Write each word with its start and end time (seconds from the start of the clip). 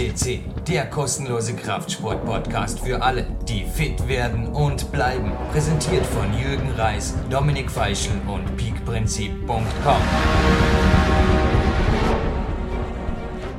FCC, 0.00 0.40
der 0.66 0.86
kostenlose 0.86 1.54
Kraftsport-Podcast 1.54 2.80
für 2.80 3.02
alle, 3.02 3.26
die 3.46 3.64
fit 3.64 4.08
werden 4.08 4.46
und 4.46 4.90
bleiben. 4.92 5.30
Präsentiert 5.52 6.06
von 6.06 6.32
Jürgen 6.32 6.70
Reis, 6.70 7.14
Dominik 7.28 7.70
Feischl 7.70 8.12
und 8.26 8.56
peakprinzip.com. 8.56 10.02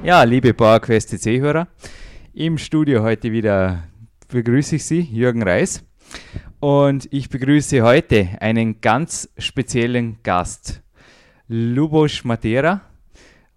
Ja, 0.04 0.24
liebe 0.24 0.56
PowerQuest 0.56 1.10
CC-Hörer, 1.10 1.68
im 2.34 2.58
Studio 2.58 3.04
heute 3.04 3.32
wieder 3.32 3.84
begrüße 4.30 4.78
ich 4.78 4.86
Sie, 4.86 5.02
Jürgen 5.02 5.44
Reis. 5.44 5.84
Und 6.60 7.08
ich 7.14 7.30
begrüße 7.30 7.84
heute 7.84 8.30
einen 8.40 8.82
ganz 8.82 9.30
speziellen 9.38 10.18
Gast. 10.24 10.82
Lubos 11.48 12.24
Matera 12.24 12.82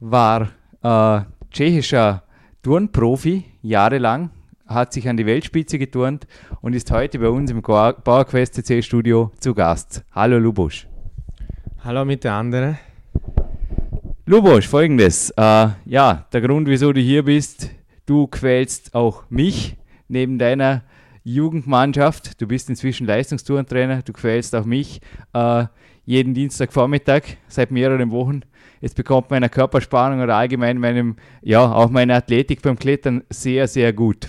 war 0.01 0.51
äh, 0.83 1.23
tschechischer 1.51 2.24
Turnprofi, 2.65 3.45
jahrelang, 3.61 4.31
hat 4.67 4.95
sich 4.95 5.07
an 5.07 5.19
die 5.19 5.27
Weltspitze 5.27 5.79
geturnt 5.79 6.27
und 6.63 6.73
ist 6.73 6.91
heute 6.91 7.19
bei 7.19 7.29
uns 7.29 7.51
im 7.51 7.61
PowerQuest 7.61 8.55
CC 8.55 8.81
Studio 8.81 9.31
zu 9.39 9.53
Gast. 9.53 10.03
Hallo 10.13 10.39
Lubosch. 10.39 10.87
Hallo 11.85 12.07
mit 12.07 12.25
der 12.25 12.33
anderen. 12.33 12.79
Lubosch, 14.25 14.67
folgendes. 14.67 15.29
Äh, 15.37 15.69
ja, 15.85 16.25
der 16.33 16.41
Grund, 16.41 16.67
wieso 16.67 16.91
du 16.95 17.03
hier 17.03 17.25
bist, 17.25 17.69
du 18.07 18.29
quälst 18.29 18.95
auch 18.95 19.25
mich 19.29 19.77
neben 20.09 20.39
deiner 20.39 20.85
Jugendmannschaft. 21.23 22.41
Du 22.41 22.47
bist 22.47 22.71
inzwischen 22.71 23.07
Leistungstourentrainer, 23.07 24.01
du 24.01 24.15
quälst 24.15 24.55
auch 24.55 24.65
mich 24.65 25.03
äh, 25.35 25.67
jeden 26.07 26.33
Dienstagvormittag 26.33 27.25
seit 27.47 27.71
mehreren 27.71 28.11
Wochen 28.11 28.41
Jetzt 28.85 28.97
bekommt 28.97 29.31
meine 29.31 29.49
Körperspannung 29.49 30.21
oder 30.21 30.37
allgemein 30.37 30.77
meinem, 30.77 31.17
ja, 31.41 31.73
auch 31.73 31.89
meine 31.89 32.17
Athletik 32.17 32.61
beim 32.61 32.79
Klettern 32.79 33.23
sehr, 33.31 33.67
sehr 33.67 33.95
gut. 33.95 34.29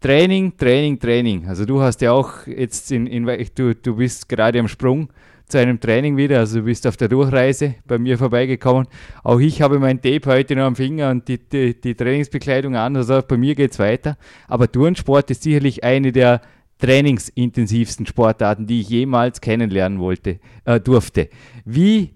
Training, 0.00 0.56
Training, 0.56 0.98
Training. 0.98 1.46
Also 1.46 1.64
du 1.64 1.80
hast 1.80 2.00
ja 2.00 2.10
auch 2.10 2.48
jetzt 2.48 2.90
in, 2.90 3.06
in 3.06 3.24
du, 3.54 3.76
du 3.76 3.94
bist 3.94 4.28
gerade 4.28 4.58
am 4.58 4.66
Sprung 4.66 5.10
zu 5.46 5.58
einem 5.58 5.78
Training 5.78 6.16
wieder, 6.16 6.40
also 6.40 6.58
du 6.58 6.64
bist 6.64 6.84
auf 6.84 6.96
der 6.96 7.06
Durchreise 7.06 7.76
bei 7.86 7.98
mir 7.98 8.18
vorbeigekommen. 8.18 8.88
Auch 9.22 9.38
ich 9.38 9.62
habe 9.62 9.78
mein 9.78 10.02
Tape 10.02 10.28
heute 10.28 10.56
noch 10.56 10.64
am 10.64 10.74
Finger 10.74 11.10
und 11.10 11.28
die, 11.28 11.38
die, 11.38 11.80
die 11.80 11.94
Trainingsbekleidung 11.94 12.74
an, 12.74 12.96
also 12.96 13.22
bei 13.22 13.36
mir 13.36 13.54
geht 13.54 13.70
es 13.70 13.78
weiter. 13.78 14.16
Aber 14.48 14.72
Turnsport 14.72 15.30
ist 15.30 15.44
sicherlich 15.44 15.84
eine 15.84 16.10
der 16.10 16.40
trainingsintensivsten 16.80 18.04
Sportarten, 18.06 18.66
die 18.66 18.80
ich 18.80 18.88
jemals 18.88 19.40
kennenlernen 19.40 20.00
wollte, 20.00 20.40
äh, 20.64 20.80
durfte. 20.80 21.28
Wie 21.64 22.14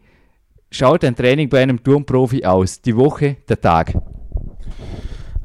schaut 0.75 1.05
ein 1.05 1.17
Training 1.17 1.49
bei 1.49 1.63
einem 1.63 1.83
Turnprofi 1.83 2.45
aus? 2.45 2.81
Die 2.81 2.97
Woche, 2.97 3.37
der 3.49 3.61
Tag? 3.61 3.95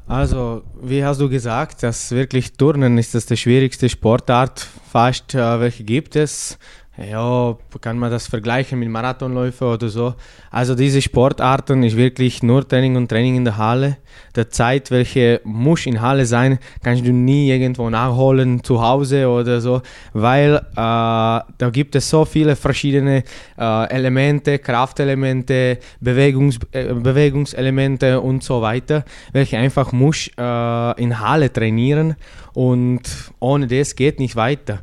Also, 0.07 0.63
wie 0.81 1.03
hast 1.03 1.21
du 1.21 1.29
gesagt, 1.29 1.83
dass 1.83 2.11
wirklich 2.11 2.53
Turnen 2.53 2.97
ist 2.97 3.13
das 3.13 3.27
die 3.27 3.37
schwierigste 3.37 3.89
Sportart 3.89 4.67
fast, 4.91 5.35
äh, 5.35 5.59
welche 5.59 5.83
gibt 5.83 6.15
es. 6.15 6.57
Ja, 7.01 7.55
kann 7.79 7.97
man 7.97 8.11
das 8.11 8.27
vergleichen 8.27 8.77
mit 8.77 8.89
Marathonläufer 8.89 9.75
oder 9.75 9.87
so. 9.87 10.15
Also 10.51 10.75
diese 10.75 11.01
Sportarten 11.01 11.81
ist 11.83 11.95
wirklich 11.95 12.43
nur 12.43 12.67
Training 12.67 12.97
und 12.97 13.07
Training 13.07 13.37
in 13.37 13.45
der 13.45 13.55
Halle. 13.55 13.97
Der 14.35 14.49
Zeit, 14.49 14.91
welche 14.91 15.39
muss 15.45 15.85
in 15.85 16.01
Halle 16.01 16.25
sein, 16.25 16.59
kannst 16.83 17.05
du 17.05 17.13
nie 17.13 17.49
irgendwo 17.49 17.89
nachholen 17.89 18.65
zu 18.65 18.81
Hause 18.81 19.29
oder 19.29 19.61
so, 19.61 19.81
weil 20.11 20.55
äh, 20.55 20.61
da 20.75 21.69
gibt 21.71 21.95
es 21.95 22.09
so 22.09 22.25
viele 22.25 22.57
verschiedene 22.57 23.23
äh, 23.57 23.89
Elemente, 23.91 24.59
Kraftelemente, 24.59 25.77
Bewegungs, 26.01 26.59
äh, 26.73 26.93
Bewegungselemente 26.93 28.19
und 28.19 28.43
so 28.43 28.61
weiter, 28.61 29.05
welche 29.31 29.57
einfach 29.57 29.93
muss 29.93 30.29
äh, 30.37 31.01
in 31.01 31.17
Halle 31.17 31.53
trainieren 31.53 32.17
und 32.53 33.03
ohne 33.39 33.67
das 33.67 33.95
geht 33.95 34.19
nicht 34.19 34.35
weiter. 34.35 34.79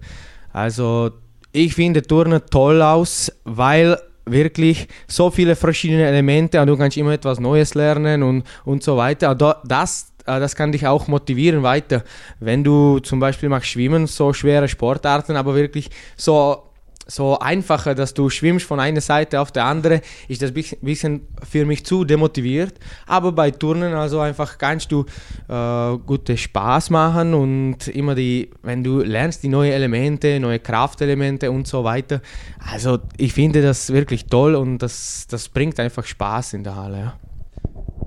Also 0.54 1.10
ich 1.56 1.74
finde 1.74 2.02
Turnen 2.02 2.42
toll 2.50 2.82
aus, 2.82 3.32
weil 3.44 3.98
wirklich 4.26 4.88
so 5.06 5.30
viele 5.30 5.56
verschiedene 5.56 6.06
Elemente 6.06 6.60
und 6.60 6.66
du 6.66 6.76
kannst 6.76 6.96
immer 6.96 7.12
etwas 7.12 7.40
Neues 7.40 7.74
lernen 7.74 8.22
und, 8.22 8.42
und 8.64 8.82
so 8.82 8.96
weiter. 8.96 9.34
Das, 9.34 10.12
äh, 10.26 10.38
das 10.38 10.54
kann 10.54 10.72
dich 10.72 10.86
auch 10.86 11.08
motivieren 11.08 11.62
weiter. 11.62 12.04
Wenn 12.40 12.62
du 12.62 12.98
zum 12.98 13.20
Beispiel 13.20 13.48
machst 13.48 13.68
Schwimmen, 13.70 14.06
so 14.06 14.34
schwere 14.34 14.68
Sportarten, 14.68 15.36
aber 15.36 15.54
wirklich 15.54 15.88
so 16.16 16.66
so 17.06 17.38
einfacher, 17.38 17.94
dass 17.94 18.14
du 18.14 18.28
schwimmst 18.30 18.66
von 18.66 18.80
einer 18.80 19.00
Seite 19.00 19.40
auf 19.40 19.52
der 19.52 19.64
andere, 19.64 20.00
ist 20.28 20.42
das 20.42 20.50
ein 20.50 20.78
bisschen 20.80 21.20
für 21.48 21.64
mich 21.64 21.86
zu 21.86 22.04
demotiviert. 22.04 22.74
Aber 23.06 23.32
bei 23.32 23.50
Turnen 23.50 23.94
also 23.94 24.20
einfach 24.20 24.58
kannst 24.58 24.90
du 24.90 25.04
äh, 25.48 25.96
gute 25.98 26.36
Spaß 26.36 26.90
machen 26.90 27.34
und 27.34 27.88
immer 27.88 28.14
die, 28.14 28.50
wenn 28.62 28.82
du 28.82 29.00
lernst 29.00 29.42
die 29.42 29.48
neuen 29.48 29.72
Elemente, 29.72 30.40
neue 30.40 30.58
Kraftelemente 30.58 31.50
und 31.50 31.66
so 31.66 31.84
weiter. 31.84 32.20
Also 32.58 32.98
ich 33.16 33.32
finde 33.32 33.62
das 33.62 33.92
wirklich 33.92 34.26
toll 34.26 34.54
und 34.54 34.78
das, 34.78 35.26
das 35.28 35.48
bringt 35.48 35.78
einfach 35.78 36.04
Spaß 36.04 36.54
in 36.54 36.64
der 36.64 36.76
Halle. 36.76 36.98
Ja. 36.98 37.18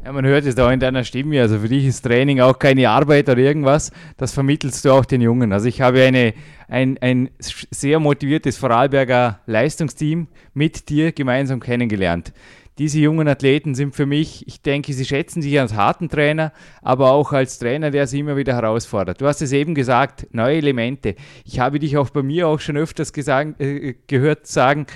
Ja, 0.09 0.14
man 0.14 0.25
hört 0.25 0.44
es 0.44 0.58
auch 0.58 0.72
in 0.72 0.80
deiner 0.80 1.03
Stimme. 1.03 1.40
Also 1.40 1.59
für 1.59 1.70
dich 1.70 1.86
ist 1.86 2.02
Training 2.02 2.40
auch 2.40 2.58
keine 2.58 2.90
Arbeit 2.90 3.30
oder 3.30 3.38
irgendwas. 3.38 3.92
Das 4.18 4.34
vermittelst 4.34 4.84
du 4.84 4.92
auch 4.92 5.06
den 5.06 5.22
Jungen. 5.22 5.53
Also 5.53 5.68
ich 5.68 5.81
habe 5.81 6.02
eine, 6.02 6.34
ein, 6.68 6.97
ein 7.00 7.30
sehr 7.38 8.00
motiviertes 8.00 8.58
Vorarlberger 8.58 9.40
Leistungsteam 9.46 10.28
mit 10.56 10.90
dir 10.90 11.12
gemeinsam 11.12 11.59
kennengelernt. 11.59 12.34
Diese 12.80 12.97
jungen 12.97 13.28
Athleten 13.28 13.75
sind 13.75 13.94
für 13.94 14.08
mich, 14.08 14.47
ich 14.47 14.64
denke, 14.64 14.94
sie 14.94 15.06
schätzen 15.06 15.44
sich 15.44 15.59
als 15.59 15.75
harten 15.75 16.09
Trainer, 16.09 16.53
aber 16.81 17.12
auch 17.12 17.31
als 17.31 17.59
Trainer, 17.59 17.91
der 17.91 18.08
sie 18.08 18.22
immer 18.22 18.36
wieder 18.36 18.56
herausfordert. 18.56 19.22
Du 19.22 19.28
hast 19.28 19.44
es 19.44 19.52
eben 19.52 19.76
gesagt, 19.76 20.26
neue 20.31 20.58
Elemente. 20.58 21.18
Ich 21.46 21.59
habe 21.59 21.78
dich 21.78 21.97
auch 21.97 22.09
bei 22.09 22.24
mir 22.24 22.47
auch 22.47 22.62
schon 22.62 22.78
öfters 22.78 23.14
gesagt, 23.14 23.62
äh, 23.62 23.94
gehört 24.08 24.47
sagen, 24.47 24.88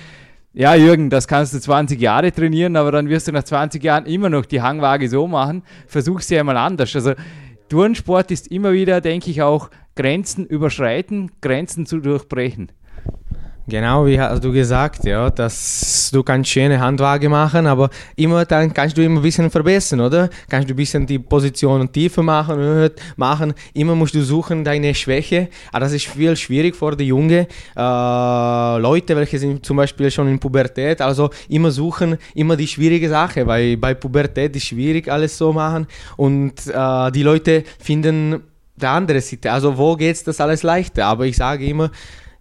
ja, 0.54 0.76
Jürgen, 0.76 1.10
das 1.10 1.26
kannst 1.26 1.52
du 1.52 1.58
20 1.58 2.00
Jahre 2.00 2.30
trainieren, 2.30 2.76
aber 2.76 2.92
dann 2.92 3.08
wirst 3.08 3.26
du 3.26 3.32
nach 3.32 3.42
20 3.42 3.82
Jahren 3.82 4.06
immer 4.06 4.30
noch 4.30 4.46
die 4.46 4.62
Hangwaage 4.62 5.08
so 5.08 5.26
machen. 5.26 5.64
Versuch 5.88 6.20
sie 6.20 6.38
einmal 6.38 6.56
anders. 6.56 6.94
Also 6.94 7.14
Turnsport 7.68 8.30
ist 8.30 8.46
immer 8.52 8.72
wieder, 8.72 9.00
denke 9.00 9.30
ich, 9.30 9.42
auch 9.42 9.68
Grenzen 9.96 10.46
überschreiten, 10.46 11.32
Grenzen 11.40 11.86
zu 11.86 11.98
durchbrechen. 11.98 12.70
Genau, 13.66 14.04
wie 14.04 14.20
hast 14.20 14.44
du 14.44 14.52
gesagt, 14.52 15.04
ja, 15.04 15.30
dass 15.30 16.10
du 16.12 16.22
kannst 16.22 16.50
schöne 16.50 16.78
Handwaage 16.78 17.30
machen, 17.30 17.66
aber 17.66 17.88
immer 18.14 18.44
dann 18.44 18.74
kannst 18.74 18.98
du 18.98 19.02
immer 19.02 19.20
ein 19.20 19.22
bisschen 19.22 19.50
verbessern, 19.50 20.02
oder? 20.02 20.28
Kannst 20.50 20.68
du 20.68 20.74
ein 20.74 20.76
bisschen 20.76 21.06
die 21.06 21.18
Position 21.18 21.90
tiefer 21.90 22.22
machen, 22.22 22.90
machen. 23.16 23.54
Immer 23.72 23.94
musst 23.94 24.14
du 24.14 24.22
suchen 24.22 24.64
deine 24.64 24.94
Schwäche. 24.94 25.48
Aber 25.72 25.80
das 25.80 25.94
ist 25.94 26.06
viel 26.08 26.36
schwierig 26.36 26.76
für 26.76 26.94
die 26.94 27.06
junge 27.06 27.48
äh, 27.74 28.78
Leute, 28.78 29.16
welche 29.16 29.38
sind 29.38 29.64
zum 29.64 29.78
Beispiel 29.78 30.10
schon 30.10 30.28
in 30.28 30.38
Pubertät. 30.38 31.00
Also 31.00 31.30
immer 31.48 31.70
suchen, 31.70 32.18
immer 32.34 32.56
die 32.56 32.68
schwierige 32.68 33.08
Sache, 33.08 33.46
weil 33.46 33.78
bei 33.78 33.94
Pubertät 33.94 34.54
ist 34.54 34.66
schwierig 34.66 35.10
alles 35.10 35.38
so 35.38 35.54
machen 35.54 35.86
und 36.18 36.66
äh, 36.66 37.10
die 37.12 37.22
Leute 37.22 37.64
finden 37.78 38.42
der 38.76 38.90
andere 38.90 39.22
Seite. 39.22 39.52
Also 39.52 39.78
wo 39.78 39.96
geht's 39.96 40.22
das 40.24 40.40
alles 40.40 40.62
leichter? 40.62 41.06
Aber 41.06 41.24
ich 41.24 41.36
sage 41.36 41.64
immer 41.64 41.90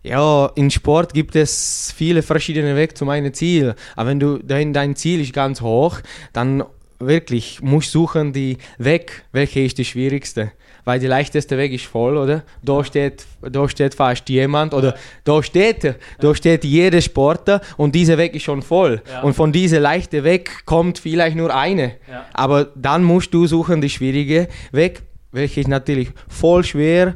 ja, 0.03 0.51
in 0.55 0.69
Sport 0.69 1.13
gibt 1.13 1.35
es 1.35 1.93
viele 1.95 2.21
verschiedene 2.21 2.75
Wege 2.75 2.93
zu 2.93 3.05
meinem 3.05 3.33
Ziel. 3.33 3.73
Aber 3.95 4.09
wenn 4.09 4.19
du 4.19 4.37
dein, 4.37 4.73
dein 4.73 4.95
Ziel 4.95 5.21
ist 5.21 5.33
ganz 5.33 5.61
hoch, 5.61 5.99
dann 6.33 6.63
wirklich 6.99 7.61
musst 7.61 7.93
du 7.95 7.99
suchen 7.99 8.33
die 8.33 8.57
Weg, 8.77 9.23
welche 9.31 9.61
ist 9.61 9.77
die 9.77 9.85
schwierigste. 9.85 10.51
Weil 10.85 10.99
die 10.99 11.07
leichteste 11.07 11.57
Weg 11.57 11.71
ist 11.71 11.85
voll, 11.85 12.17
oder? 12.17 12.43
Da 12.61 12.83
steht, 12.83 13.25
da 13.41 13.69
steht 13.69 13.95
fast 13.95 14.27
jemand 14.27 14.73
oder 14.73 14.95
da 15.23 15.41
steht, 15.41 15.95
da 16.19 16.35
steht 16.35 16.65
jeder 16.65 16.99
Sportler 16.99 17.61
und 17.77 17.95
dieser 17.95 18.17
Weg 18.17 18.35
ist 18.35 18.43
schon 18.43 18.61
voll. 18.61 19.01
Ja. 19.09 19.21
Und 19.21 19.33
von 19.33 19.53
dieser 19.53 19.79
leichten 19.79 20.25
Weg 20.25 20.65
kommt 20.65 20.99
vielleicht 20.99 21.37
nur 21.37 21.55
eine. 21.55 21.93
Ja. 22.11 22.25
Aber 22.33 22.65
dann 22.75 23.05
musst 23.05 23.33
du 23.33 23.47
suchen 23.47 23.79
die 23.79 23.89
schwierige 23.89 24.49
Weg, 24.73 25.03
welche 25.31 25.61
ist 25.61 25.69
natürlich 25.69 26.09
voll 26.27 26.65
schwer, 26.65 27.15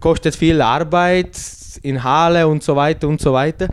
kostet 0.00 0.34
viel 0.34 0.60
Arbeit, 0.60 1.36
in 1.82 2.04
Halle 2.04 2.48
und 2.48 2.62
so 2.62 2.76
weiter 2.76 3.08
und 3.08 3.20
so 3.20 3.32
weiter. 3.32 3.68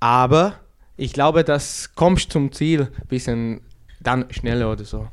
Aber 0.00 0.54
ich 0.96 1.12
glaube, 1.12 1.44
das 1.44 1.94
kommst 1.94 2.32
zum 2.32 2.52
Ziel 2.52 2.82
ein 2.82 3.08
bisschen 3.08 3.60
dann 4.00 4.26
schneller 4.30 4.72
oder 4.72 4.84
so. 4.84 5.08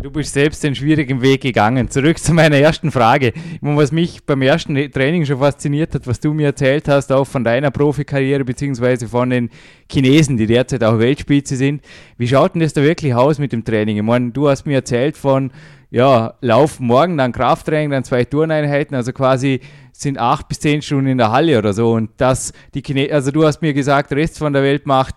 Du 0.00 0.10
bist 0.10 0.32
selbst 0.32 0.64
den 0.64 0.74
schwierigen 0.74 1.22
Weg 1.22 1.42
gegangen. 1.42 1.88
Zurück 1.88 2.18
zu 2.18 2.34
meiner 2.34 2.56
ersten 2.56 2.90
Frage. 2.90 3.32
Was 3.60 3.92
mich 3.92 4.24
beim 4.24 4.42
ersten 4.42 4.74
Training 4.90 5.24
schon 5.24 5.38
fasziniert 5.38 5.94
hat, 5.94 6.06
was 6.06 6.18
du 6.18 6.32
mir 6.32 6.46
erzählt 6.46 6.88
hast, 6.88 7.12
auch 7.12 7.26
von 7.26 7.44
deiner 7.44 7.70
Profikarriere 7.70 8.44
beziehungsweise 8.44 9.06
von 9.06 9.30
den 9.30 9.50
Chinesen, 9.90 10.36
die 10.36 10.46
derzeit 10.46 10.82
auch 10.82 10.98
Weltspitze 10.98 11.56
sind. 11.56 11.82
Wie 12.16 12.26
schaut 12.26 12.54
denn 12.54 12.62
das 12.62 12.72
da 12.72 12.82
wirklich 12.82 13.14
aus 13.14 13.38
mit 13.38 13.52
dem 13.52 13.64
Training? 13.64 13.96
Ich 13.96 14.02
meine, 14.02 14.30
du 14.30 14.48
hast 14.48 14.66
mir 14.66 14.74
erzählt 14.76 15.16
von 15.16 15.52
ja, 15.92 16.34
Lauf 16.40 16.80
morgen, 16.80 17.18
dann 17.18 17.32
Krafttraining, 17.32 17.90
dann 17.90 18.02
zwei 18.02 18.24
Turneinheiten, 18.24 18.96
also 18.96 19.12
quasi 19.12 19.60
sind 19.92 20.16
acht 20.18 20.48
bis 20.48 20.58
zehn 20.58 20.80
Stunden 20.80 21.06
in 21.06 21.18
der 21.18 21.30
Halle 21.30 21.58
oder 21.58 21.74
so. 21.74 21.92
Und 21.92 22.10
das, 22.16 22.54
die 22.72 22.82
Chine 22.82 23.12
also 23.12 23.30
du 23.30 23.44
hast 23.44 23.60
mir 23.60 23.74
gesagt, 23.74 24.10
der 24.10 24.16
Rest 24.16 24.38
von 24.38 24.54
der 24.54 24.62
Welt 24.62 24.86
macht, 24.86 25.16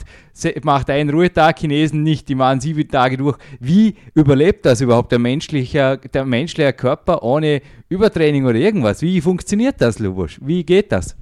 macht 0.63 0.89
einen 0.89 1.09
Ruhetag, 1.09 1.59
Chinesen 1.59 2.03
nicht, 2.03 2.27
die 2.27 2.35
machen 2.35 2.59
sieben 2.59 2.89
Tage 2.89 3.15
durch. 3.15 3.37
Wie 3.61 3.95
überlebt 4.15 4.65
das 4.65 4.81
überhaupt 4.81 5.13
der 5.13 5.19
menschliche, 5.19 5.97
der 6.13 6.25
menschliche 6.25 6.73
Körper 6.73 7.23
ohne 7.23 7.61
Übertraining 7.87 8.45
oder 8.45 8.55
irgendwas? 8.55 9.01
Wie 9.01 9.21
funktioniert 9.21 9.79
das, 9.79 9.99
Lubosch? 9.99 10.39
Wie 10.43 10.65
geht 10.65 10.91
das? 10.91 11.15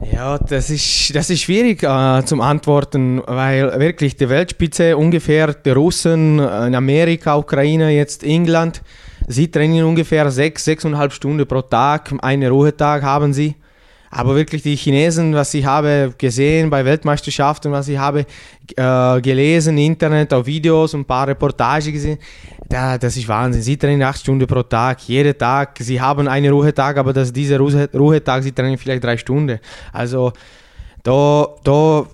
Ja, 0.00 0.38
das 0.38 0.70
ist, 0.70 1.14
das 1.14 1.28
ist 1.28 1.42
schwierig 1.42 1.82
äh, 1.82 2.24
zum 2.24 2.40
Antworten, 2.40 3.20
weil 3.26 3.80
wirklich 3.80 4.16
die 4.16 4.28
Weltspitze 4.28 4.96
ungefähr, 4.96 5.52
die 5.54 5.70
Russen 5.70 6.38
in 6.38 6.74
Amerika, 6.74 7.36
Ukraine, 7.36 7.90
jetzt 7.90 8.22
England, 8.22 8.80
sie 9.26 9.50
trainieren 9.50 9.88
ungefähr 9.88 10.30
sechs, 10.30 10.64
sechseinhalb 10.64 11.12
Stunden 11.12 11.46
pro 11.46 11.62
Tag, 11.62 12.12
einen 12.20 12.48
Ruhetag 12.48 13.02
haben 13.02 13.32
sie. 13.32 13.56
Aber 14.10 14.34
wirklich 14.34 14.62
die 14.62 14.76
Chinesen, 14.76 15.34
was 15.34 15.52
ich 15.54 15.64
habe 15.64 16.14
gesehen 16.16 16.70
bei 16.70 16.84
Weltmeisterschaften, 16.84 17.70
was 17.72 17.88
ich 17.88 17.98
habe 17.98 18.24
äh, 18.76 19.20
gelesen, 19.20 19.76
Internet, 19.76 20.32
auf 20.32 20.46
Videos 20.46 20.94
und 20.94 21.00
ein 21.00 21.04
paar 21.04 21.28
Reportagen 21.28 21.92
gesehen, 21.92 22.18
da, 22.68 22.96
das 22.96 23.16
ist 23.16 23.28
Wahnsinn. 23.28 23.62
Sie 23.62 23.76
trainieren 23.76 24.02
acht 24.02 24.20
Stunden 24.20 24.46
pro 24.46 24.62
Tag, 24.62 25.00
jeden 25.08 25.36
Tag. 25.36 25.76
Sie 25.80 26.00
haben 26.00 26.26
einen 26.26 26.52
Ruhetag, 26.52 26.96
aber 26.96 27.12
das, 27.12 27.32
dieser 27.32 27.58
Ruhetag, 27.58 28.42
sie 28.42 28.52
trainieren 28.52 28.78
vielleicht 28.78 29.04
drei 29.04 29.16
Stunden. 29.16 29.58
Also 29.92 30.32
da, 31.02 31.46
da, 31.64 32.06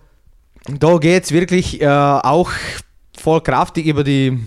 da 0.79 0.97
geht 0.99 1.25
es 1.25 1.33
wirklich 1.33 1.81
äh, 1.81 1.87
auch 1.87 2.51
voll 3.17 3.41
kraftig 3.41 3.87
über 3.87 4.05
die 4.05 4.39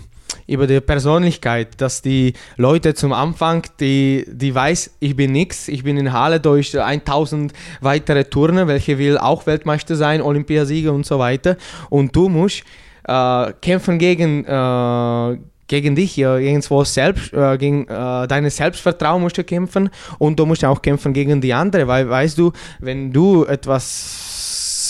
über 0.48 0.66
die 0.66 0.80
Persönlichkeit, 0.80 1.80
dass 1.80 2.02
die 2.02 2.32
Leute 2.56 2.94
zum 2.94 3.12
Anfang, 3.12 3.64
die, 3.78 4.24
die 4.26 4.54
weiß, 4.54 4.96
ich 4.98 5.14
bin 5.14 5.30
nichts, 5.30 5.68
ich 5.68 5.84
bin 5.84 5.96
in 5.98 6.12
Halle 6.12 6.40
durch 6.40 6.78
1000 6.78 7.52
weitere 7.80 8.24
Turner, 8.24 8.66
welche 8.66 8.98
will 8.98 9.18
auch 9.18 9.46
Weltmeister 9.46 9.94
sein, 9.94 10.22
Olympiasieger 10.22 10.92
und 10.92 11.06
so 11.06 11.18
weiter. 11.18 11.56
Und 11.90 12.16
du 12.16 12.28
musst 12.30 12.64
äh, 13.04 13.52
kämpfen 13.60 13.98
gegen, 13.98 14.44
äh, 14.46 15.38
gegen 15.66 15.94
dich, 15.94 16.16
ja, 16.16 16.38
irgendwo 16.38 16.82
selbst, 16.82 17.32
äh, 17.34 17.58
gegen 17.58 17.86
äh, 17.86 18.26
deine 18.26 18.48
Selbstvertrauen 18.48 19.20
musst 19.20 19.36
du 19.36 19.44
kämpfen 19.44 19.90
und 20.18 20.38
du 20.38 20.46
musst 20.46 20.64
auch 20.64 20.80
kämpfen 20.80 21.12
gegen 21.12 21.42
die 21.42 21.52
andere, 21.52 21.86
weil 21.86 22.08
weißt 22.08 22.38
du, 22.38 22.52
wenn 22.80 23.12
du 23.12 23.44
etwas 23.44 24.27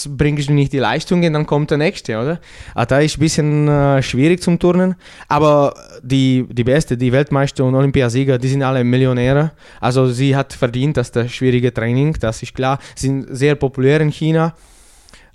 bringst 0.07 0.49
du 0.49 0.53
nicht 0.53 0.73
die 0.73 0.79
Leistungen, 0.79 1.33
dann 1.33 1.47
kommt 1.47 1.71
der 1.71 1.79
nächste, 1.79 2.19
oder? 2.19 2.41
Ah, 2.75 2.87
da 2.87 3.01
ist 3.01 3.17
ein 3.17 3.21
bisschen 3.21 3.69
äh, 3.69 4.03
schwierig 4.03 4.43
zum 4.43 4.59
Turnen, 4.59 4.95
aber 5.29 5.75
die, 6.03 6.47
die 6.51 6.65
Beste, 6.65 6.97
die 6.97 7.13
Weltmeister 7.13 7.65
und 7.65 7.75
Olympiasieger, 7.75 8.39
die 8.39 8.49
sind 8.49 8.63
alle 8.63 8.85
Millionäre. 8.85 9.53
Also 9.81 10.09
sie 10.09 10.37
hat 10.37 10.53
verdient, 10.53 10.97
dass 10.97 11.11
das 11.11 11.33
schwierige 11.33 11.73
Training, 11.73 12.17
das 12.21 12.43
ist 12.43 12.55
klar, 12.55 12.79
sind 12.95 13.27
sehr 13.31 13.55
populär 13.55 14.01
in 14.01 14.11
China. 14.11 14.55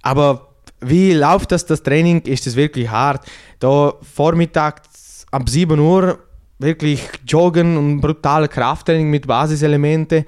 Aber 0.02 0.50
wie 0.82 1.14
läuft 1.14 1.52
das, 1.52 1.66
das 1.66 1.82
Training? 1.82 2.22
Ist 2.22 2.46
es 2.46 2.56
wirklich 2.56 2.90
hart? 2.90 3.26
Da 3.60 3.94
vormittags 4.02 5.26
ab 5.32 5.50
7 5.50 5.80
Uhr 5.80 6.20
wirklich 6.60 7.02
joggen 7.28 7.78
und 7.78 8.02
brutale 8.02 8.48
Krafttraining 8.48 9.10
mit 9.10 9.28
Basiselementen. 9.28 10.26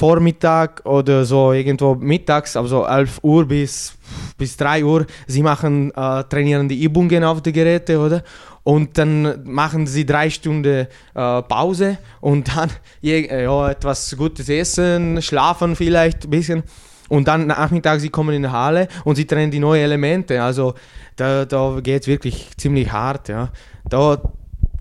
Vormittag 0.00 0.80
oder 0.86 1.26
so 1.26 1.52
irgendwo 1.52 1.94
mittags, 1.94 2.56
also 2.56 2.86
11 2.86 3.18
Uhr 3.22 3.44
bis, 3.46 3.98
bis 4.38 4.56
3 4.56 4.82
Uhr, 4.82 5.06
sie 5.26 5.42
machen, 5.42 5.90
äh, 5.90 6.24
trainieren 6.24 6.70
die 6.70 6.82
Übungen 6.82 7.22
auf 7.22 7.42
die 7.42 7.52
Geräte, 7.52 7.98
oder? 7.98 8.22
Und 8.62 8.96
dann 8.96 9.44
machen 9.44 9.86
sie 9.86 10.06
drei 10.06 10.30
Stunden 10.30 10.86
äh, 11.14 11.42
Pause 11.42 11.98
und 12.22 12.48
dann 12.48 12.70
äh, 13.02 13.44
ja, 13.44 13.70
etwas 13.70 14.16
Gutes 14.16 14.48
essen, 14.48 15.20
schlafen 15.20 15.76
vielleicht 15.76 16.24
ein 16.24 16.30
bisschen. 16.30 16.62
Und 17.10 17.28
dann 17.28 17.48
Nachmittag, 17.48 18.00
sie 18.00 18.08
kommen 18.08 18.34
in 18.34 18.44
die 18.44 18.48
Halle 18.48 18.88
und 19.04 19.16
sie 19.16 19.26
trainieren 19.26 19.50
die 19.50 19.58
neuen 19.58 19.82
Elemente. 19.82 20.42
Also 20.42 20.74
da, 21.16 21.44
da 21.44 21.78
geht 21.82 22.02
es 22.02 22.08
wirklich 22.08 22.48
ziemlich 22.56 22.90
hart. 22.90 23.28
Ja. 23.28 23.50
Da, 23.86 24.18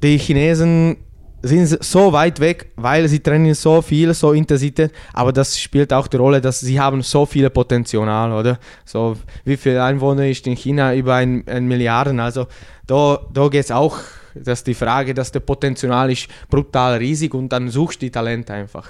die 0.02 0.18
Chinesen 0.18 0.96
sind 1.42 1.84
so 1.84 2.12
weit 2.12 2.40
weg, 2.40 2.72
weil 2.76 3.08
sie 3.08 3.20
trainieren 3.20 3.56
so 3.56 3.82
viel, 3.82 4.14
so 4.14 4.34
intensiv, 4.34 4.74
aber 5.14 5.32
das 5.32 5.60
spielt 5.60 5.94
auch 5.94 6.08
die 6.08 6.18
Rolle, 6.18 6.42
dass 6.42 6.60
sie 6.60 6.80
haben 6.80 7.02
so 7.02 7.26
viel 7.26 7.50
Potenzial, 7.50 8.32
oder? 8.32 8.60
So, 8.86 9.16
wie 9.46 9.58
viele 9.58 9.84
Einwohner 9.84 10.28
ist 10.28 10.48
in 10.48 10.56
China? 10.56 10.94
Über 10.94 11.16
ein, 11.16 11.48
ein 11.48 11.68
Milliarden, 11.68 12.20
also 12.20 12.48
da, 12.88 13.20
da 13.32 13.48
geht 13.48 13.66
es 13.66 13.72
auch, 13.72 13.98
dass 14.36 14.64
die 14.64 14.74
Frage, 14.74 15.14
dass 15.14 15.32
der 15.32 15.40
Potenzial 15.40 16.12
ist 16.12 16.28
brutal 16.50 16.98
riesig 16.98 17.34
und 17.34 17.50
dann 17.50 17.70
suchst 17.70 18.02
du 18.02 18.06
die 18.06 18.12
Talente 18.12 18.54
einfach. 18.54 18.90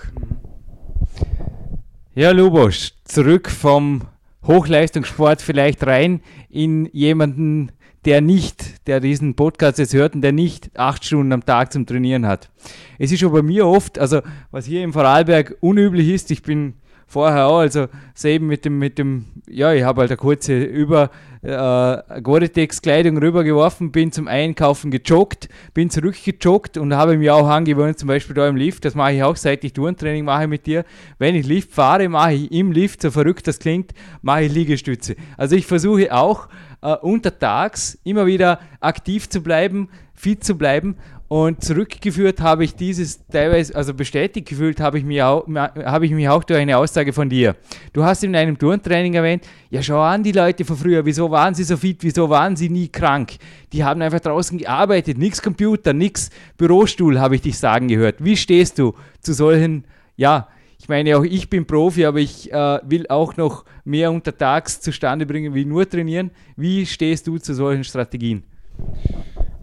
Ja, 2.15 2.31
Lubosch, 2.31 2.93
zurück 3.05 3.49
vom 3.49 4.01
Hochleistungssport 4.45 5.41
vielleicht 5.41 5.85
rein 5.85 6.21
in 6.49 6.85
jemanden, 6.91 7.71
der 8.05 8.21
nicht, 8.21 8.87
der 8.87 8.99
diesen 8.99 9.35
Podcast 9.35 9.79
jetzt 9.79 9.93
hört 9.93 10.15
und 10.15 10.21
der 10.21 10.31
nicht 10.31 10.71
acht 10.77 11.03
Stunden 11.05 11.31
am 11.33 11.45
Tag 11.45 11.73
zum 11.73 11.85
Trainieren 11.85 12.25
hat. 12.25 12.49
Es 12.97 13.11
ist 13.11 13.19
schon 13.19 13.31
bei 13.31 13.41
mir 13.41 13.65
oft, 13.67 13.99
also 13.99 14.21
was 14.51 14.65
hier 14.65 14.83
im 14.83 14.93
Vorarlberg 14.93 15.57
unüblich 15.59 16.07
ist, 16.09 16.31
ich 16.31 16.41
bin 16.41 16.75
vorher 17.09 17.47
auch, 17.47 17.59
also 17.59 17.87
eben 18.23 18.47
mit 18.47 18.65
dem, 18.65 18.77
mit 18.77 18.99
dem, 18.99 19.25
ja, 19.49 19.73
ich 19.73 19.83
habe 19.83 20.01
halt 20.01 20.11
eine 20.11 20.17
kurze 20.17 20.63
über 20.63 21.09
äh, 21.41 22.21
Gore-Tex-Kleidung 22.21 23.17
rübergeworfen, 23.17 23.91
bin 23.91 24.11
zum 24.11 24.27
Einkaufen 24.27 24.91
gejoggt, 24.91 25.49
bin 25.73 25.89
zurückgejoggt 25.89 26.77
und 26.77 26.93
habe 26.93 27.17
mir 27.17 27.35
auch 27.35 27.47
angewöhnt, 27.47 27.97
zum 27.97 28.07
Beispiel 28.07 28.35
da 28.35 28.47
im 28.47 28.55
Lift, 28.55 28.85
das 28.85 28.93
mache 28.93 29.13
ich 29.13 29.23
auch, 29.23 29.35
seit 29.35 29.63
ich 29.63 29.73
Turntraining 29.73 30.25
mache 30.25 30.47
mit 30.47 30.67
dir. 30.67 30.85
Wenn 31.17 31.35
ich 31.35 31.47
Lift 31.47 31.73
fahre, 31.73 32.07
mache 32.09 32.33
ich 32.33 32.51
im 32.51 32.71
Lift, 32.71 33.01
so 33.01 33.09
verrückt 33.09 33.47
das 33.47 33.57
klingt, 33.57 33.91
mache 34.21 34.43
ich 34.43 34.53
Liegestütze. 34.53 35.15
Also 35.35 35.55
ich 35.55 35.65
versuche 35.65 36.13
auch 36.13 36.47
äh, 36.81 36.93
untertags 36.95 37.97
immer 38.03 38.25
wieder 38.25 38.59
aktiv 38.79 39.29
zu 39.29 39.41
bleiben, 39.41 39.89
fit 40.13 40.43
zu 40.43 40.57
bleiben. 40.57 40.95
Und 41.29 41.63
zurückgeführt 41.63 42.41
habe 42.41 42.63
ich 42.63 42.73
dieses 42.73 43.27
teilweise, 43.27 43.75
also 43.75 43.93
bestätigt 43.93 44.49
gefühlt 44.49 44.79
habe 44.79 44.97
ich, 44.97 45.05
mich 45.05 45.21
auch, 45.21 45.47
habe 45.47 46.07
ich 46.07 46.11
mich 46.11 46.27
auch 46.27 46.43
durch 46.43 46.59
eine 46.59 46.75
Aussage 46.75 47.13
von 47.13 47.29
dir. 47.29 47.55
Du 47.93 48.03
hast 48.03 48.23
in 48.23 48.35
einem 48.35 48.57
Turntraining 48.57 49.13
erwähnt, 49.13 49.47
ja 49.69 49.83
schau 49.83 50.01
an 50.01 50.23
die 50.23 50.31
Leute 50.31 50.65
von 50.65 50.75
früher, 50.75 51.05
wieso 51.05 51.29
waren 51.29 51.53
sie 51.53 51.65
so 51.65 51.77
fit, 51.77 51.97
wieso 52.01 52.31
waren 52.31 52.55
sie 52.55 52.69
nie 52.69 52.87
krank? 52.87 53.33
Die 53.73 53.83
haben 53.83 54.01
einfach 54.01 54.21
draußen 54.21 54.57
gearbeitet, 54.57 55.19
nichts 55.19 55.39
Computer, 55.39 55.93
nichts 55.93 56.31
Bürostuhl, 56.57 57.19
habe 57.19 57.35
ich 57.35 57.41
dich 57.41 57.59
sagen 57.59 57.89
gehört. 57.89 58.23
Wie 58.23 58.35
stehst 58.35 58.79
du 58.79 58.95
zu 59.21 59.33
solchen, 59.33 59.83
ja, 60.17 60.47
meine, 60.89 61.17
auch 61.17 61.23
ich 61.23 61.49
bin 61.49 61.65
Profi, 61.65 62.05
aber 62.05 62.19
ich 62.19 62.51
äh, 62.51 62.79
will 62.83 63.07
auch 63.07 63.37
noch 63.37 63.65
mehr 63.85 64.11
untertags 64.11 64.81
zustande 64.81 65.25
bringen, 65.25 65.53
wie 65.53 65.65
nur 65.65 65.87
trainieren. 65.87 66.31
Wie 66.55 66.85
stehst 66.85 67.27
du 67.27 67.37
zu 67.37 67.53
solchen 67.53 67.83
Strategien? 67.83 68.43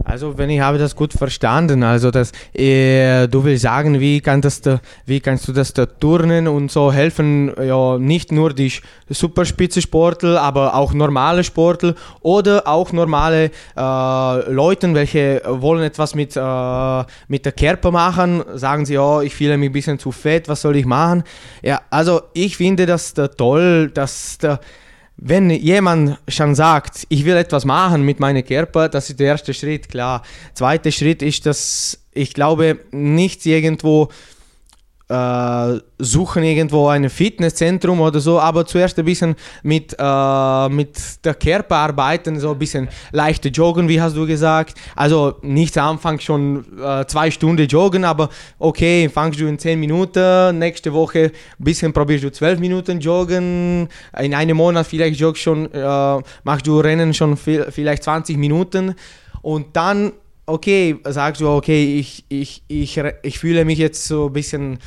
Also, 0.09 0.37
wenn 0.37 0.49
ich 0.49 0.61
habe 0.61 0.77
das 0.77 0.95
gut 0.95 1.11
verstanden, 1.11 1.83
also 1.83 2.11
das, 2.11 2.31
äh, 2.53 3.27
du 3.27 3.43
willst 3.43 3.63
sagen, 3.63 3.99
wie, 3.99 4.21
kann 4.21 4.41
das 4.41 4.61
da, 4.61 4.79
wie 5.05 5.19
kannst 5.19 5.49
du 5.49 5.51
das 5.51 5.73
da 5.73 5.85
turnen 5.85 6.47
und 6.47 6.71
so 6.71 6.93
helfen, 6.93 7.51
ja, 7.61 7.97
nicht 7.97 8.31
nur 8.31 8.53
die 8.53 8.71
Superspitzensportler, 9.09 10.41
aber 10.41 10.75
auch 10.75 10.93
normale 10.93 11.43
Sportler 11.43 11.93
oder 12.21 12.65
auch 12.65 12.93
normale 12.93 13.51
äh, 13.75 14.51
Leute, 14.51 14.93
welche 14.93 15.41
wollen 15.45 15.83
etwas 15.83 16.15
mit, 16.15 16.37
äh, 16.37 17.03
mit 17.27 17.43
der 17.43 17.51
Körper 17.51 17.91
machen, 17.91 18.45
sagen 18.53 18.85
sie, 18.85 18.97
oh, 18.97 19.19
ich 19.19 19.35
fühle 19.35 19.57
mich 19.57 19.71
ein 19.71 19.73
bisschen 19.73 19.99
zu 19.99 20.13
fett, 20.13 20.47
was 20.47 20.61
soll 20.61 20.77
ich 20.77 20.85
machen? 20.85 21.25
Ja, 21.61 21.81
also 21.89 22.21
ich 22.33 22.55
finde 22.55 22.85
das 22.85 23.13
da 23.13 23.27
toll, 23.27 23.91
dass 23.93 24.37
da 24.37 24.61
wenn 25.17 25.49
jemand 25.49 26.19
schon 26.27 26.53
sagt, 26.53 27.05
ich 27.09 27.25
will 27.25 27.35
etwas 27.35 27.65
machen 27.65 28.03
mit 28.03 28.19
meinem 28.19 28.45
Körper, 28.45 28.87
das 28.87 29.09
ist 29.09 29.19
der 29.19 29.27
erste 29.27 29.53
Schritt, 29.53 29.89
klar. 29.89 30.21
Zweiter 30.53 30.91
Schritt 30.91 31.21
ist, 31.21 31.45
dass 31.45 31.99
ich 32.13 32.33
glaube, 32.33 32.79
nicht 32.91 33.45
irgendwo 33.45 34.09
äh, 35.09 35.79
suchen 35.99 36.43
irgendwo 36.43 36.87
ein 36.87 37.09
Fitnesszentrum 37.09 38.01
oder 38.01 38.19
so, 38.19 38.39
aber 38.39 38.65
zuerst 38.65 38.99
ein 38.99 39.05
bisschen 39.05 39.35
mit, 39.63 39.95
äh, 39.97 40.69
mit 40.69 41.25
der 41.25 41.33
Körper 41.33 41.77
arbeiten, 41.77 42.39
so 42.39 42.51
ein 42.51 42.59
bisschen 42.59 42.89
leichte 43.11 43.49
Joggen, 43.49 43.87
wie 43.87 44.01
hast 44.01 44.15
du 44.15 44.27
gesagt. 44.27 44.77
Also 44.95 45.35
nicht 45.41 45.77
am 45.77 45.95
Anfang 45.95 46.19
schon 46.19 46.65
äh, 46.81 47.05
zwei 47.05 47.31
Stunden 47.31 47.67
joggen, 47.67 48.03
aber 48.03 48.29
okay, 48.59 49.09
fangst 49.09 49.39
du 49.39 49.47
in 49.47 49.57
zehn 49.57 49.79
Minuten, 49.79 50.59
nächste 50.59 50.91
Woche 50.93 51.31
ein 51.59 51.63
bisschen 51.63 51.93
probierst 51.93 52.25
du 52.25 52.31
zwölf 52.31 52.59
Minuten 52.59 52.99
joggen, 52.99 53.87
in 54.19 54.33
einem 54.33 54.57
Monat 54.57 54.87
vielleicht 54.87 55.19
joggst 55.19 55.41
schon, 55.41 55.71
äh, 55.71 56.21
machst 56.43 56.67
du 56.67 56.79
Rennen 56.79 57.13
schon 57.13 57.37
viel, 57.37 57.67
vielleicht 57.71 58.03
20 58.03 58.37
Minuten 58.37 58.95
und 59.41 59.75
dann 59.75 60.11
okay, 60.47 60.97
sagst 61.03 61.41
du, 61.41 61.49
okay, 61.49 61.99
ich, 61.99 62.25
ich, 62.29 62.63
ich, 62.67 62.99
ich 63.21 63.39
fühle 63.39 63.65
mich 63.65 63.77
jetzt 63.77 64.05
so 64.05 64.27
ein 64.27 64.33
bisschen 64.33 64.79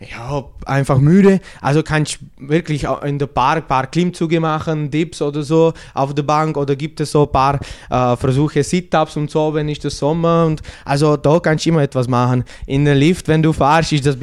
ja, 0.00 0.44
einfach 0.66 0.98
müde. 0.98 1.40
Also 1.60 1.82
kannst 1.82 2.18
wirklich 2.38 2.86
in 3.04 3.18
der 3.18 3.26
Park 3.26 3.56
ein 3.58 3.66
paar 3.66 3.86
Klimmzüge 3.86 4.40
machen, 4.40 4.90
Dips 4.90 5.22
oder 5.22 5.42
so 5.42 5.72
auf 5.94 6.14
der 6.14 6.22
Bank 6.22 6.56
oder 6.56 6.76
gibt 6.76 7.00
es 7.00 7.12
so 7.12 7.22
ein 7.22 7.32
paar 7.32 7.60
äh, 7.88 8.16
Versuche 8.16 8.62
Sit-Ups 8.62 9.16
und 9.16 9.30
so, 9.30 9.54
wenn 9.54 9.68
ist 9.68 9.84
der 9.84 9.90
Sommer 9.90 10.44
und 10.46 10.60
also 10.84 11.16
da 11.16 11.40
kannst 11.40 11.64
du 11.64 11.70
immer 11.70 11.82
etwas 11.82 12.08
machen. 12.08 12.44
In 12.66 12.84
der 12.84 12.94
Lift, 12.94 13.28
wenn 13.28 13.42
du 13.42 13.52
fahrst, 13.52 13.92
ist 13.92 14.04
das, 14.04 14.18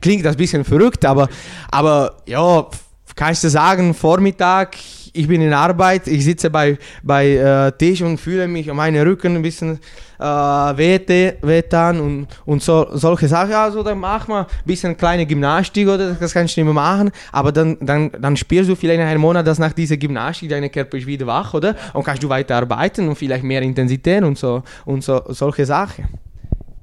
klingt 0.00 0.24
das 0.24 0.34
ein 0.34 0.38
bisschen 0.38 0.64
verrückt, 0.64 1.04
aber, 1.04 1.28
aber 1.70 2.16
ja, 2.26 2.66
kannst 3.14 3.44
du 3.44 3.50
sagen, 3.50 3.92
Vormittag 3.92 4.76
ich 5.14 5.28
bin 5.28 5.40
in 5.40 5.52
Arbeit, 5.52 6.06
ich 6.06 6.24
sitze 6.24 6.50
bei, 6.50 6.78
bei 7.02 7.30
äh, 7.30 7.72
Tisch 7.72 8.02
und 8.02 8.18
fühle 8.18 8.48
mich 8.48 8.72
meine 8.72 9.04
Rücken 9.04 9.36
ein 9.36 9.42
bisschen 9.42 9.78
äh, 10.18 10.24
wehtan 10.24 12.00
und, 12.00 12.26
und 12.44 12.62
so, 12.62 12.88
solche 12.92 13.28
Sachen. 13.28 13.52
Also 13.52 13.82
dann 13.82 13.98
mach 13.98 14.28
mal 14.28 14.42
ein 14.42 14.46
bisschen 14.64 14.96
kleine 14.96 15.26
Gymnastik 15.26 15.88
oder 15.88 16.14
das 16.14 16.32
kannst 16.32 16.56
du 16.56 16.60
nicht 16.60 16.66
mehr 16.66 16.74
machen, 16.74 17.10
aber 17.32 17.52
dann, 17.52 17.76
dann, 17.80 18.10
dann 18.20 18.36
spürst 18.36 18.68
du 18.68 18.74
vielleicht 18.74 19.00
in 19.00 19.06
einem 19.06 19.20
Monat, 19.20 19.46
dass 19.46 19.58
nach 19.58 19.72
dieser 19.72 19.96
Gymnastik 19.96 20.50
dein 20.50 20.70
Körper 20.70 20.96
ist 20.96 21.06
wieder 21.06 21.26
wach, 21.26 21.54
oder? 21.54 21.74
Und 21.92 22.04
kannst 22.04 22.22
du 22.22 22.28
weiter 22.28 22.56
arbeiten 22.56 23.08
und 23.08 23.16
vielleicht 23.16 23.44
mehr 23.44 23.62
Intensität 23.62 24.22
und 24.22 24.38
so 24.38 24.62
und 24.84 25.04
so 25.04 25.22
solche 25.28 25.66
Sachen. 25.66 26.08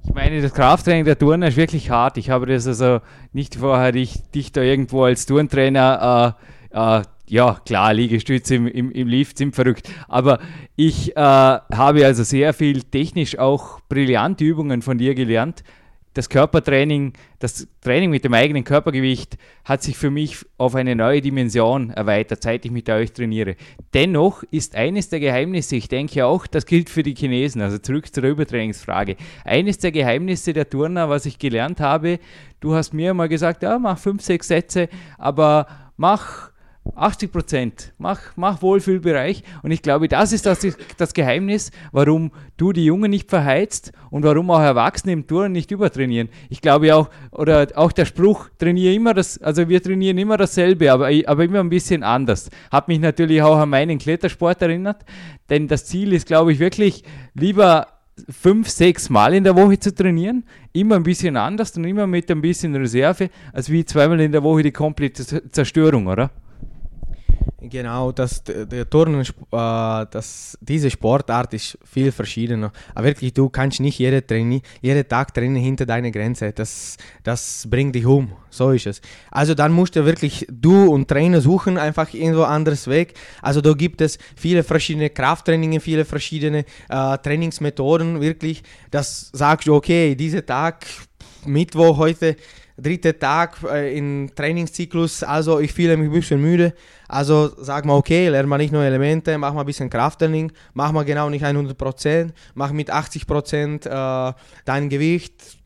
Ich 0.08 0.14
meine, 0.14 0.42
das 0.42 0.54
Krafttraining 0.54 1.04
der 1.04 1.18
Turner 1.18 1.48
ist 1.48 1.58
wirklich 1.58 1.90
hart. 1.90 2.18
Ich 2.18 2.30
habe 2.30 2.46
das 2.46 2.68
also 2.68 3.02
nicht 3.34 3.56
vorher 3.56 3.92
dich, 3.92 4.22
dich 4.32 4.52
da 4.52 4.62
irgendwo 4.62 5.04
als 5.04 5.26
Turntrainer 5.26 6.36
äh, 6.72 7.00
äh, 7.00 7.02
ja, 7.28 7.60
klar, 7.66 7.94
Liegestütze 7.94 8.56
im, 8.56 8.68
im, 8.68 8.92
im 8.92 9.08
Lift 9.08 9.38
sind 9.38 9.56
verrückt. 9.56 9.90
Aber 10.08 10.40
ich 10.76 11.16
äh, 11.16 11.20
habe 11.20 12.06
also 12.06 12.24
sehr 12.24 12.54
viel 12.54 12.84
technisch 12.84 13.38
auch 13.40 13.80
brillante 13.90 14.44
Übungen 14.44 14.82
von 14.82 14.98
dir 14.98 15.16
gelernt. 15.16 15.64
Das 16.14 16.30
Körpertraining, 16.30 17.12
das 17.40 17.68
Training 17.82 18.10
mit 18.10 18.24
dem 18.24 18.34
eigenen 18.34 18.64
Körpergewicht 18.64 19.38
hat 19.66 19.84
sich 19.84 19.98
für 19.98 20.10
mich 20.10 20.46
auf 20.58 20.74
eine 20.76 20.96
neue 20.96 21.20
Dimension 21.20 21.90
erweitert, 21.90 22.42
seit 22.42 22.64
ich 22.64 22.72
mit 22.72 22.90
euch 22.90 23.12
trainiere. 23.12 23.58
Dennoch 23.94 24.44
ist 24.50 24.76
eines 24.76 25.10
der 25.10 25.20
Geheimnisse, 25.20 25.76
ich 25.76 25.90
denke 25.90 26.26
auch, 26.26 26.48
das 26.48 26.66
gilt 26.66 26.90
für 26.90 27.04
die 27.04 27.16
Chinesen, 27.16 27.62
also 27.62 27.80
zurück 27.80 28.14
zur 28.16 28.24
Übertrainingsfrage. 28.24 29.18
Eines 29.44 29.80
der 29.80 29.92
Geheimnisse 29.92 30.54
der 30.54 30.70
Turner, 30.70 31.10
was 31.10 31.26
ich 31.26 31.38
gelernt 31.38 31.82
habe, 31.82 32.20
du 32.62 32.76
hast 32.76 32.94
mir 32.94 33.14
mal 33.14 33.28
gesagt, 33.28 33.64
ja, 33.64 33.78
mach 33.78 33.98
fünf, 33.98 34.22
sechs 34.22 34.48
Sätze, 34.48 34.88
aber 35.18 35.68
mach 35.98 36.55
80 36.96 37.32
Prozent. 37.32 37.94
Mach, 37.98 38.20
mach 38.36 38.62
Wohlfühlbereich. 38.62 39.44
Und 39.64 39.72
ich 39.72 39.82
glaube, 39.82 40.08
das 40.08 40.32
ist 40.32 40.46
das, 40.46 40.66
das 40.98 41.14
Geheimnis, 41.14 41.72
warum 41.92 42.32
du 42.58 42.72
die 42.72 42.86
Jungen 42.86 43.12
nicht 43.12 43.30
verheizt 43.30 43.92
und 44.12 44.24
warum 44.24 44.52
auch 44.52 44.60
Erwachsene 44.60 45.14
im 45.14 45.28
Touren 45.28 45.52
nicht 45.52 45.72
übertrainieren. 45.72 46.30
Ich 46.50 46.62
glaube 46.62 46.96
auch, 46.96 47.10
oder 47.32 47.68
auch 47.76 47.92
der 47.92 48.06
Spruch, 48.06 48.50
trainiere 48.58 48.94
immer 48.94 49.14
das, 49.14 49.42
also 49.42 49.68
wir 49.68 49.82
trainieren 49.82 50.18
immer 50.18 50.38
dasselbe, 50.38 50.92
aber, 50.92 51.10
aber 51.26 51.44
immer 51.44 51.60
ein 51.60 51.70
bisschen 51.70 52.04
anders. 52.04 52.50
Hat 52.72 52.88
mich 52.88 53.00
natürlich 53.00 53.42
auch 53.42 53.58
an 53.58 53.70
meinen 53.70 53.98
Klettersport 53.98 54.62
erinnert, 54.62 55.04
denn 55.50 55.68
das 55.68 55.86
Ziel 55.86 56.14
ist, 56.14 56.28
glaube 56.28 56.54
ich, 56.54 56.60
wirklich 56.60 57.04
lieber 57.34 57.88
fünf, 58.30 58.70
sechs 58.70 59.10
Mal 59.10 59.34
in 59.34 59.44
der 59.44 59.56
Woche 59.56 59.80
zu 59.80 59.94
trainieren, 59.94 60.46
immer 60.72 60.96
ein 60.96 61.04
bisschen 61.04 61.36
anders 61.36 61.76
und 61.76 61.84
immer 61.84 62.08
mit 62.08 62.32
ein 62.32 62.42
bisschen 62.42 62.76
Reserve, 62.76 63.30
als 63.52 63.70
wie 63.70 63.84
zweimal 63.84 64.22
in 64.22 64.32
der 64.32 64.44
Woche 64.44 64.64
die 64.64 64.72
komplette 64.72 65.52
Zerstörung, 65.52 66.08
oder? 66.08 66.32
Genau, 67.62 68.12
das, 68.12 68.44
der 68.44 68.90
Turnen, 68.90 69.22
äh, 69.22 69.26
das, 69.52 70.58
diese 70.62 70.90
Sportart 70.90 71.54
ist 71.54 71.78
viel 71.84 72.12
verschiedener. 72.12 72.72
Aber 72.94 73.08
wirklich, 73.08 73.34
du 73.34 73.50
kannst 73.50 73.80
nicht 73.80 73.98
jede 73.98 74.26
Traini, 74.26 74.62
jeden 74.82 75.08
Tag 75.08 75.34
trainieren 75.34 75.64
hinter 75.64 75.86
deiner 75.86 76.12
Grenze. 76.12 76.52
Das, 76.52 76.98
das 77.24 77.68
bringt 77.70 77.96
dich 77.96 78.06
um. 78.06 78.34
So 78.50 78.72
ist 78.72 78.86
es. 78.86 79.02
Also 79.32 79.54
dann 79.54 79.72
musst 79.72 79.96
du 79.96 80.06
wirklich, 80.06 80.46
du 80.50 80.92
und 80.92 81.08
Trainer 81.08 81.42
suchen 81.42 81.78
einfach 81.78 82.14
irgendwo 82.14 82.44
anderes 82.44 82.88
Weg. 82.88 83.16
Also 83.42 83.62
da 83.62 83.74
gibt 83.74 84.02
es 84.02 84.18
viele 84.36 84.64
verschiedene 84.64 85.10
Krafttrainings, 85.10 85.84
viele 85.84 86.06
verschiedene 86.06 86.66
äh, 86.90 87.18
Trainingsmethoden, 87.18 88.22
wirklich. 88.22 88.64
Das 88.92 89.30
sagst 89.34 89.68
du, 89.68 89.76
okay, 89.76 90.16
dieser 90.16 90.46
Tag, 90.46 90.86
Mittwoch 91.46 91.98
heute, 91.98 92.36
dritter 92.78 93.18
Tag 93.18 93.58
äh, 93.64 93.98
im 93.98 94.30
Trainingszyklus, 94.36 95.24
also 95.24 95.60
ich 95.60 95.74
fühle 95.74 95.98
mich 95.98 96.10
ein 96.10 96.14
bisschen 96.14 96.42
müde. 96.42 96.74
Also 97.08 97.52
sag 97.58 97.86
mal, 97.86 97.96
okay, 97.96 98.28
lerne 98.30 98.48
mal 98.48 98.58
nicht 98.58 98.74
neue 98.74 98.88
Elemente, 98.88 99.38
mach 99.38 99.54
mal 99.54 99.62
ein 99.62 99.66
bisschen 99.66 99.90
Krafttraining, 99.90 100.52
mach 100.74 100.92
mal 100.92 101.06
genau 101.06 101.30
nicht 101.30 101.46
100%, 101.46 102.30
mach 102.54 102.72
mit 102.72 102.92
80% 102.92 103.86
äh, 103.86 104.34
dein 104.66 104.90
Gewicht, 104.90 105.58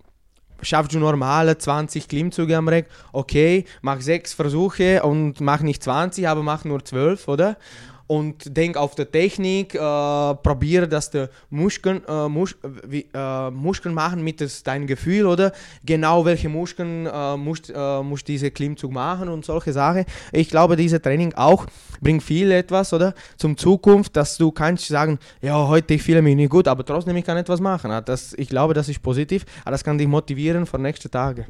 schaffst 0.62 0.94
du 0.94 1.00
normale 1.00 1.58
20 1.58 2.08
Klimmzüge 2.08 2.58
am 2.58 2.68
Reck, 2.68 2.88
okay, 3.12 3.66
mach 3.82 4.02
6 4.02 4.34
Versuche 4.34 5.04
und 5.04 5.42
mach 5.42 5.62
nicht 5.62 5.84
20, 5.84 6.28
aber 6.28 6.44
mach 6.44 6.66
nur 6.66 6.84
12, 6.84 7.28
oder? 7.28 7.58
Und 8.10 8.58
denk 8.58 8.76
auf 8.76 8.96
die 8.96 9.06
Technik, 9.06 9.76
äh, 9.76 9.78
probiere, 9.78 10.88
dass 10.88 11.12
die 11.12 11.28
Muskeln, 11.52 12.02
äh, 12.08 12.28
Mus 12.28 12.56
wie, 12.88 13.06
äh, 13.14 13.52
Muskeln 13.52 13.94
machen 13.94 14.24
mit 14.24 14.42
deinem 14.66 14.88
Gefühl, 14.88 15.28
oder? 15.28 15.52
Genau 15.86 16.26
welche 16.26 16.50
Muskeln 16.50 17.06
äh, 17.06 17.38
musst, 17.38 17.72
äh, 17.74 18.02
musst 18.02 18.28
diese 18.28 18.50
Klimmzug 18.50 18.92
machen 18.92 19.30
und 19.30 19.46
solche 19.46 19.74
Sachen. 19.74 20.06
Ich 20.32 20.50
glaube, 20.50 20.76
dieses 20.76 21.00
Training 21.04 21.36
auch 21.36 21.68
bringt 22.02 22.24
viel 22.24 22.50
etwas, 22.50 22.94
oder? 22.94 23.14
Zum 23.38 23.56
Zukunft, 23.58 24.18
dass 24.18 24.38
du 24.38 24.52
kannst 24.52 24.88
sagen, 24.88 25.20
ja, 25.40 25.68
heute 25.68 25.94
ich 25.94 26.02
fühle 26.02 26.24
mich 26.24 26.36
nicht 26.36 26.50
gut, 26.50 26.68
aber 26.68 26.84
trotzdem 26.84 27.16
ich 27.16 27.26
kann 27.26 27.38
etwas 27.38 27.60
machen. 27.60 27.92
Das, 28.06 28.34
ich 28.34 28.50
glaube, 28.50 28.74
das 28.74 28.90
ist 28.90 29.04
positiv, 29.04 29.46
aber 29.62 29.72
das 29.72 29.84
kann 29.84 30.00
dich 30.00 30.08
motivieren 30.08 30.66
für 30.66 30.80
nächste 30.80 31.12
Tage. 31.12 31.46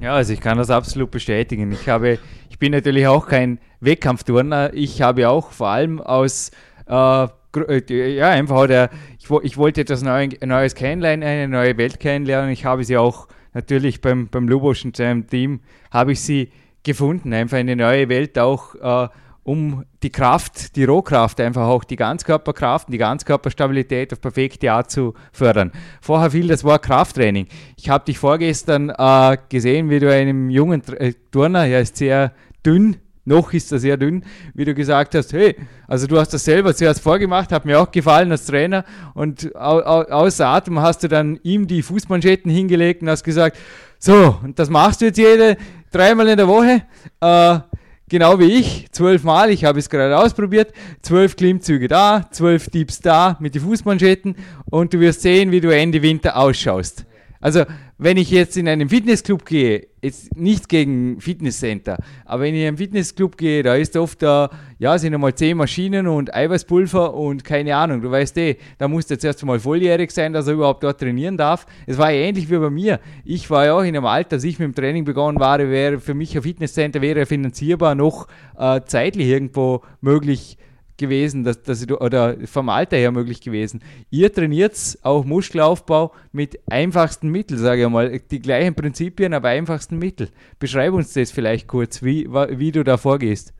Ja, 0.00 0.14
also 0.14 0.32
ich 0.32 0.40
kann 0.40 0.58
das 0.58 0.70
absolut 0.70 1.10
bestätigen. 1.10 1.72
Ich 1.72 1.88
habe, 1.88 2.18
ich 2.50 2.58
bin 2.58 2.72
natürlich 2.72 3.06
auch 3.06 3.26
kein 3.26 3.58
Wettkampfturner. 3.80 4.74
Ich 4.74 5.00
habe 5.00 5.28
auch 5.28 5.50
vor 5.52 5.68
allem 5.68 6.00
aus 6.00 6.50
äh, 6.88 7.24
äh 7.24 8.16
ja, 8.16 8.28
einfach 8.28 8.66
der, 8.66 8.90
ich, 9.18 9.30
ich 9.42 9.56
wollte 9.56 9.80
etwas 9.80 10.02
Neues 10.02 10.74
kennenlernen, 10.74 11.26
eine 11.26 11.48
neue 11.48 11.78
Welt 11.78 11.98
kennenlernen. 11.98 12.50
Ich 12.50 12.66
habe 12.66 12.84
sie 12.84 12.98
auch 12.98 13.28
natürlich 13.54 14.02
beim, 14.02 14.28
beim 14.28 14.48
Lubosch 14.48 14.86
seinem 14.94 15.26
Team, 15.26 15.60
habe 15.90 16.12
ich 16.12 16.20
sie 16.20 16.52
gefunden, 16.82 17.32
einfach 17.32 17.56
eine 17.56 17.74
neue 17.74 18.08
Welt 18.10 18.38
auch 18.38 18.74
äh, 18.74 19.08
um 19.46 19.84
die 20.02 20.10
Kraft, 20.10 20.74
die 20.74 20.82
Rohkraft, 20.82 21.40
einfach 21.40 21.68
auch 21.68 21.84
die 21.84 21.94
Ganzkörperkraft 21.94 22.88
und 22.88 22.92
die 22.92 22.98
Ganzkörperstabilität 22.98 24.12
auf 24.12 24.20
perfekte 24.20 24.72
Art 24.72 24.90
zu 24.90 25.14
fördern. 25.32 25.70
Vorher 26.00 26.32
fiel 26.32 26.48
das 26.48 26.64
Wort 26.64 26.82
Krafttraining. 26.82 27.46
Ich 27.76 27.88
habe 27.88 28.04
dich 28.04 28.18
vorgestern 28.18 28.90
äh, 28.90 29.36
gesehen, 29.48 29.88
wie 29.88 30.00
du 30.00 30.12
einem 30.12 30.50
jungen 30.50 30.82
äh, 30.94 31.12
Turner, 31.30 31.64
er 31.64 31.82
ist 31.82 31.96
sehr 31.96 32.32
dünn, 32.64 32.96
noch 33.24 33.52
ist 33.52 33.70
er 33.70 33.78
sehr 33.78 33.96
dünn, 33.96 34.24
wie 34.54 34.64
du 34.64 34.74
gesagt 34.74 35.14
hast, 35.14 35.32
hey, 35.32 35.54
also 35.86 36.08
du 36.08 36.18
hast 36.18 36.34
das 36.34 36.44
selber 36.44 36.74
zuerst 36.74 37.00
vorgemacht, 37.00 37.52
hat 37.52 37.64
mir 37.64 37.80
auch 37.80 37.92
gefallen 37.92 38.32
als 38.32 38.46
Trainer 38.46 38.84
und 39.14 39.54
au, 39.54 39.78
au, 39.78 40.02
außer 40.02 40.44
Atem 40.44 40.80
hast 40.80 41.04
du 41.04 41.08
dann 41.08 41.38
ihm 41.44 41.68
die 41.68 41.82
Fußmanschetten 41.82 42.50
hingelegt 42.50 43.02
und 43.02 43.10
hast 43.10 43.22
gesagt, 43.22 43.56
so, 44.00 44.38
und 44.42 44.58
das 44.58 44.70
machst 44.70 45.02
du 45.02 45.06
jetzt 45.06 45.18
jede, 45.18 45.56
dreimal 45.92 46.26
in 46.28 46.36
der 46.36 46.48
Woche. 46.48 46.82
Äh, 47.20 47.60
genau 48.08 48.38
wie 48.38 48.52
ich, 48.52 48.90
zwölfmal, 48.90 49.50
ich 49.50 49.64
habe 49.64 49.78
es 49.78 49.90
gerade 49.90 50.18
ausprobiert, 50.18 50.72
zwölf 51.02 51.36
Klimmzüge 51.36 51.88
da, 51.88 52.28
zwölf 52.30 52.68
Dips 52.68 53.00
da 53.00 53.36
mit 53.40 53.54
den 53.54 53.62
Fußmanschetten 53.62 54.36
und 54.70 54.94
du 54.94 55.00
wirst 55.00 55.22
sehen, 55.22 55.50
wie 55.50 55.60
du 55.60 55.74
Ende 55.74 56.02
Winter 56.02 56.36
ausschaust. 56.36 57.06
Also, 57.46 57.62
wenn 57.96 58.16
ich 58.16 58.32
jetzt 58.32 58.56
in 58.56 58.66
einen 58.66 58.88
Fitnessclub 58.88 59.46
gehe, 59.46 59.86
jetzt 60.02 60.34
nichts 60.36 60.66
gegen 60.66 61.20
Fitnesscenter, 61.20 61.96
aber 62.24 62.42
wenn 62.42 62.56
ich 62.56 62.62
in 62.62 62.66
einen 62.66 62.76
Fitnessclub 62.76 63.36
gehe, 63.36 63.62
da 63.62 63.76
ist 63.76 63.96
oft 63.96 64.20
da, 64.20 64.50
ja, 64.80 64.98
sind 64.98 65.14
einmal 65.14 65.32
zehn 65.32 65.56
Maschinen 65.56 66.08
und 66.08 66.34
Eiweißpulver 66.34 67.14
und 67.14 67.44
keine 67.44 67.76
Ahnung, 67.76 68.02
du 68.02 68.10
weißt 68.10 68.36
eh, 68.38 68.56
da 68.78 68.88
muss 68.88 69.08
jetzt 69.10 69.24
erst 69.24 69.42
einmal 69.44 69.60
volljährig 69.60 70.10
sein, 70.10 70.32
dass 70.32 70.48
er 70.48 70.54
überhaupt 70.54 70.82
dort 70.82 70.98
trainieren 70.98 71.36
darf. 71.36 71.66
Es 71.86 71.98
war 71.98 72.10
ja 72.10 72.22
ähnlich 72.22 72.50
wie 72.50 72.58
bei 72.58 72.68
mir. 72.68 72.98
Ich 73.24 73.48
war 73.48 73.64
ja 73.64 73.74
auch 73.74 73.82
in 73.82 73.94
einem 73.94 74.06
Alter, 74.06 74.34
als 74.34 74.44
ich 74.44 74.58
mit 74.58 74.66
dem 74.66 74.74
Training 74.74 75.04
begonnen 75.04 75.38
war, 75.38 75.60
wäre 75.60 76.00
für 76.00 76.14
mich 76.14 76.34
ein 76.34 76.42
Fitnesscenter 76.42 77.00
wäre 77.00 77.26
finanzierbar 77.26 77.94
noch 77.94 78.26
äh, 78.58 78.80
zeitlich 78.86 79.28
irgendwo 79.28 79.82
möglich 80.00 80.58
gewesen, 80.98 81.44
dass, 81.44 81.62
dass 81.62 81.82
ich, 81.82 81.90
oder 81.90 82.36
vom 82.46 82.68
Alter 82.68 82.96
her 82.96 83.12
möglich 83.12 83.40
gewesen. 83.40 83.80
Ihr 84.10 84.32
trainiert 84.32 84.76
auch 85.02 85.24
Muskelaufbau 85.24 86.12
mit 86.32 86.58
einfachsten 86.70 87.28
Mitteln, 87.28 87.58
sage 87.58 87.84
ich 87.84 87.88
mal. 87.88 88.20
Die 88.30 88.40
gleichen 88.40 88.74
Prinzipien, 88.74 89.34
aber 89.34 89.48
einfachsten 89.48 89.98
Mitteln. 89.98 90.30
Beschreib 90.58 90.92
uns 90.92 91.12
das 91.12 91.30
vielleicht 91.30 91.68
kurz, 91.68 92.02
wie, 92.02 92.28
wie 92.30 92.72
du 92.72 92.84
da 92.84 92.96
vorgehst. 92.96 93.52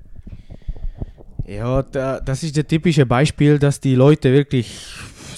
Ja, 1.47 1.83
da, 1.83 2.21
das 2.21 2.43
ist 2.43 2.57
das 2.57 2.67
typische 2.67 3.07
Beispiel, 3.07 3.59
dass 3.59 3.81
die 3.81 3.95
Leute 3.95 4.33
wirklich 4.33 4.81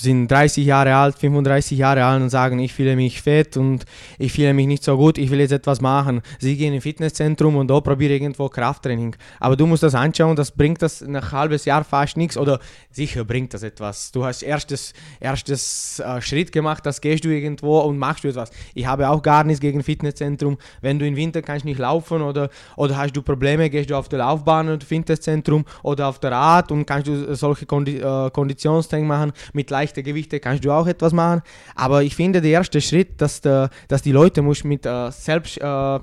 sind 0.00 0.28
30 0.28 0.64
Jahre 0.64 0.94
alt, 0.94 1.18
35 1.18 1.78
Jahre 1.78 2.04
alt 2.04 2.22
und 2.22 2.30
sagen, 2.30 2.58
ich 2.58 2.72
fühle 2.72 2.96
mich 2.96 3.20
fett 3.22 3.56
und 3.56 3.84
ich 4.18 4.32
fühle 4.32 4.54
mich 4.54 4.66
nicht 4.66 4.84
so 4.84 4.96
gut, 4.96 5.18
ich 5.18 5.30
will 5.30 5.40
jetzt 5.40 5.52
etwas 5.52 5.80
machen. 5.80 6.22
Sie 6.38 6.56
gehen 6.56 6.74
ins 6.74 6.82
Fitnesszentrum 6.82 7.56
und 7.56 7.68
da 7.68 7.80
probieren 7.80 8.12
irgendwo 8.12 8.48
Krafttraining. 8.48 9.16
Aber 9.40 9.56
du 9.56 9.66
musst 9.66 9.82
das 9.82 9.94
anschauen, 9.94 10.36
das 10.36 10.52
bringt 10.52 10.82
das 10.82 11.02
nach 11.02 11.32
halbes 11.32 11.64
Jahr 11.64 11.84
fast 11.84 12.16
nichts 12.16 12.36
oder 12.36 12.60
sicher 12.90 13.24
bringt 13.24 13.54
das 13.54 13.62
etwas. 13.62 14.12
Du 14.12 14.24
hast 14.24 14.42
erstes, 14.42 14.92
erstes 15.20 16.00
äh, 16.00 16.20
Schritt 16.20 16.52
gemacht, 16.52 16.86
das 16.86 17.00
gehst 17.00 17.24
du 17.24 17.28
irgendwo 17.28 17.80
und 17.80 17.98
machst 17.98 18.24
du 18.24 18.28
etwas. 18.28 18.50
Ich 18.74 18.86
habe 18.86 19.08
auch 19.08 19.22
gar 19.22 19.44
nichts 19.44 19.60
gegen 19.60 19.82
Fitnesszentrum. 19.82 20.58
Wenn 20.80 20.98
du 20.98 21.06
im 21.06 21.16
Winter 21.16 21.42
kannst 21.42 21.64
nicht 21.64 21.78
laufen 21.78 22.22
oder, 22.22 22.50
oder 22.76 22.96
hast 22.96 23.16
du 23.16 23.22
Probleme, 23.22 23.68
gehst 23.70 23.90
du 23.90 23.96
auf 23.96 24.08
der 24.08 24.20
Laufbahn 24.20 24.68
und 24.68 24.84
Fitnesszentrum 24.84 25.64
oder 25.82 26.08
auf 26.08 26.18
der 26.18 26.32
Rad 26.32 26.72
und 26.72 26.86
kannst 26.86 27.08
du 27.08 27.34
solche 27.34 27.66
Kondi 27.66 27.98
äh, 27.98 28.30
Konditionstraining 28.30 29.06
machen 29.06 29.32
mit 29.52 29.70
leichten 29.70 29.87
Gewichten, 29.94 30.40
kannst 30.40 30.64
du 30.64 30.70
auch 30.70 30.86
etwas 30.86 31.12
machen. 31.12 31.42
Aber 31.74 32.02
ich 32.02 32.14
finde, 32.14 32.40
der 32.40 32.50
erste 32.50 32.80
Schritt, 32.80 33.20
dass, 33.20 33.40
der, 33.40 33.70
dass 33.88 34.02
die 34.02 34.12
Leute 34.12 34.42
muss 34.42 34.64
mit 34.64 34.86
äh, 34.86 35.10
selbst 35.10 35.58
äh, 35.58 35.98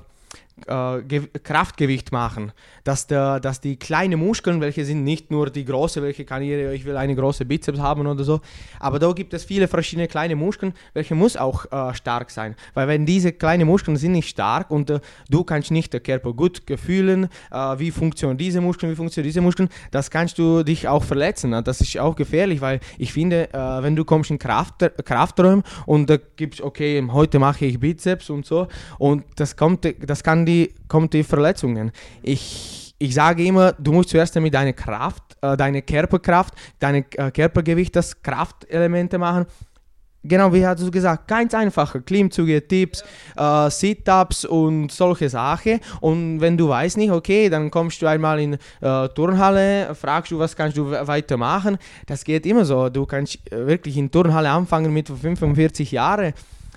Kraftgewicht 0.64 2.12
machen, 2.12 2.50
dass, 2.82 3.06
der, 3.06 3.40
dass 3.40 3.60
die 3.60 3.76
kleinen 3.76 4.18
Muskeln, 4.18 4.62
welche 4.62 4.86
sind 4.86 5.04
nicht 5.04 5.30
nur 5.30 5.50
die 5.50 5.66
große, 5.66 6.00
welche 6.02 6.24
kann 6.24 6.40
ich, 6.40 6.50
ich 6.50 6.86
will 6.86 6.96
eine 6.96 7.14
große 7.14 7.44
Bizeps 7.44 7.78
haben 7.78 8.06
oder 8.06 8.24
so, 8.24 8.40
aber 8.80 8.98
da 8.98 9.12
gibt 9.12 9.34
es 9.34 9.44
viele 9.44 9.68
verschiedene 9.68 10.08
kleine 10.08 10.34
Muskeln, 10.34 10.72
welche 10.94 11.14
muss 11.14 11.36
auch 11.36 11.70
äh, 11.70 11.94
stark 11.94 12.30
sein, 12.30 12.56
weil 12.72 12.88
wenn 12.88 13.04
diese 13.04 13.32
kleinen 13.32 13.66
Muskeln 13.66 13.98
sind 13.98 14.12
nicht 14.12 14.30
stark 14.30 14.70
und 14.70 14.88
äh, 14.88 15.00
du 15.28 15.44
kannst 15.44 15.70
nicht 15.72 15.92
der 15.92 16.00
Körper 16.00 16.32
gut 16.32 16.62
fühlen, 16.76 17.28
äh, 17.52 17.56
wie 17.78 17.90
funktionieren 17.90 18.38
diese 18.38 18.62
Muskeln, 18.62 18.90
wie 18.90 18.96
funktionieren 18.96 19.28
diese 19.28 19.42
Muskeln, 19.42 19.68
das 19.90 20.10
kannst 20.10 20.38
du 20.38 20.62
dich 20.62 20.88
auch 20.88 21.04
verletzen, 21.04 21.52
das 21.64 21.82
ist 21.82 21.98
auch 21.98 22.16
gefährlich, 22.16 22.62
weil 22.62 22.80
ich 22.96 23.12
finde, 23.12 23.52
äh, 23.52 23.82
wenn 23.82 23.94
du 23.94 24.06
kommst 24.06 24.30
in 24.30 24.38
Kraft, 24.38 24.76
Krafträume 25.04 25.62
und 25.84 26.08
da 26.08 26.16
gibst, 26.36 26.62
okay, 26.62 27.06
heute 27.12 27.38
mache 27.38 27.66
ich 27.66 27.78
Bizeps 27.78 28.30
und 28.30 28.46
so 28.46 28.68
und 28.98 29.22
das 29.36 29.54
kommt, 29.54 29.86
das 30.00 30.24
kann 30.24 30.45
die, 30.46 30.74
kommt 30.88 31.12
die 31.12 31.22
Verletzungen. 31.22 31.92
Ich, 32.22 32.94
ich 32.98 33.14
sage 33.14 33.44
immer, 33.44 33.72
du 33.72 33.92
musst 33.92 34.10
zuerst 34.10 34.34
mit 34.36 34.54
deiner 34.54 34.72
Kraft, 34.72 35.36
äh, 35.42 35.56
deine 35.56 35.82
Körperkraft, 35.82 36.54
deine 36.78 37.04
äh, 37.16 37.30
Körpergewicht, 37.30 37.94
das 37.94 38.22
Kraftelemente 38.22 39.18
machen. 39.18 39.46
Genau 40.28 40.52
wie 40.52 40.66
hast 40.66 40.82
du 40.82 40.90
gesagt, 40.90 41.28
ganz 41.28 41.54
einfache 41.54 42.00
Klimmzüge, 42.00 42.66
Tipps, 42.66 43.04
äh, 43.36 43.70
Sit-Ups 43.70 44.44
und 44.44 44.90
solche 44.90 45.28
Sachen. 45.28 45.80
Und 46.00 46.40
wenn 46.40 46.56
du 46.56 46.68
weißt 46.68 46.96
nicht, 46.96 47.12
okay, 47.12 47.48
dann 47.48 47.70
kommst 47.70 48.02
du 48.02 48.06
einmal 48.06 48.40
in 48.40 48.54
äh, 48.54 49.08
Turnhalle, 49.10 49.94
fragst 49.94 50.32
du, 50.32 50.38
was 50.38 50.56
kannst 50.56 50.76
du 50.76 50.90
weitermachen. 50.90 51.78
Das 52.06 52.24
geht 52.24 52.44
immer 52.44 52.64
so. 52.64 52.88
Du 52.88 53.06
kannst 53.06 53.38
äh, 53.52 53.66
wirklich 53.66 53.96
in 53.96 54.10
Turnhalle 54.10 54.50
anfangen 54.50 54.92
mit 54.92 55.08
45 55.08 55.92
Jahren 55.92 56.32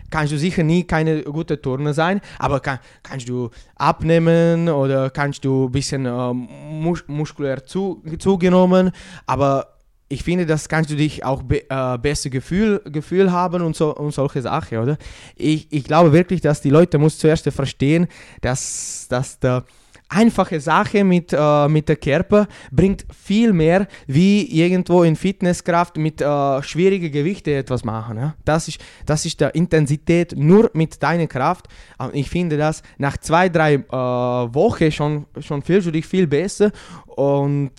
kannst 0.09 0.33
du 0.33 0.37
sicher 0.37 0.63
nie 0.63 0.83
keine 0.83 1.23
gute 1.23 1.61
Turner 1.61 1.93
sein, 1.93 2.21
aber 2.37 2.59
kann, 2.59 2.79
kannst 3.03 3.29
du 3.29 3.49
abnehmen 3.75 4.69
oder 4.69 5.09
kannst 5.09 5.45
du 5.45 5.65
ein 5.65 5.71
bisschen 5.71 6.05
äh, 6.05 6.33
mus 6.33 7.03
muskulär 7.07 7.65
zu, 7.65 8.03
zugenommen, 8.19 8.91
aber 9.25 9.79
ich 10.09 10.23
finde, 10.23 10.45
das 10.45 10.67
kannst 10.67 10.89
du 10.89 10.95
dich 10.95 11.23
auch 11.23 11.43
be 11.43 11.69
äh, 11.69 11.97
besser 11.99 12.31
Gefühl, 12.31 12.81
Gefühl 12.85 13.31
haben 13.31 13.61
und, 13.61 13.75
so, 13.75 13.95
und 13.95 14.11
solche 14.11 14.41
Sachen, 14.41 14.79
oder? 14.79 14.97
Ich, 15.35 15.67
ich 15.71 15.83
glaube 15.83 16.11
wirklich, 16.11 16.41
dass 16.41 16.61
die 16.61 16.71
Leute 16.71 16.97
muss 16.97 17.19
zuerst 17.19 17.47
verstehen, 17.49 18.07
dass, 18.41 19.05
dass 19.07 19.39
der 19.39 19.63
einfache 20.09 20.59
Sache 20.59 21.03
mit, 21.03 21.33
äh, 21.33 21.67
mit 21.67 21.87
der 21.87 21.95
Körper 21.95 22.47
bringt 22.71 23.05
viel 23.15 23.53
mehr, 23.53 23.87
wie 24.07 24.43
irgendwo 24.61 25.03
in 25.03 25.15
Fitnesskraft 25.15 25.97
mit 25.97 26.21
äh, 26.21 26.63
schwierigen 26.63 27.11
Gewichten 27.11 27.51
etwas 27.51 27.83
machen. 27.83 28.17
Ja? 28.17 28.35
Das, 28.43 28.67
ist, 28.67 28.79
das 29.05 29.25
ist 29.25 29.39
der 29.39 29.55
Intensität 29.55 30.33
nur 30.35 30.71
mit 30.73 31.01
deiner 31.01 31.27
Kraft. 31.27 31.67
Und 31.97 32.15
ich 32.15 32.29
finde 32.29 32.57
das 32.57 32.81
nach 32.97 33.17
zwei, 33.17 33.49
drei 33.49 33.75
äh, 33.75 33.91
Wochen 33.91 34.91
schon, 34.91 35.25
schon 35.39 35.61
fühlst 35.61 35.87
du 35.87 35.91
dich 35.91 36.05
viel 36.05 36.27
besser 36.27 36.71
und 37.05 37.71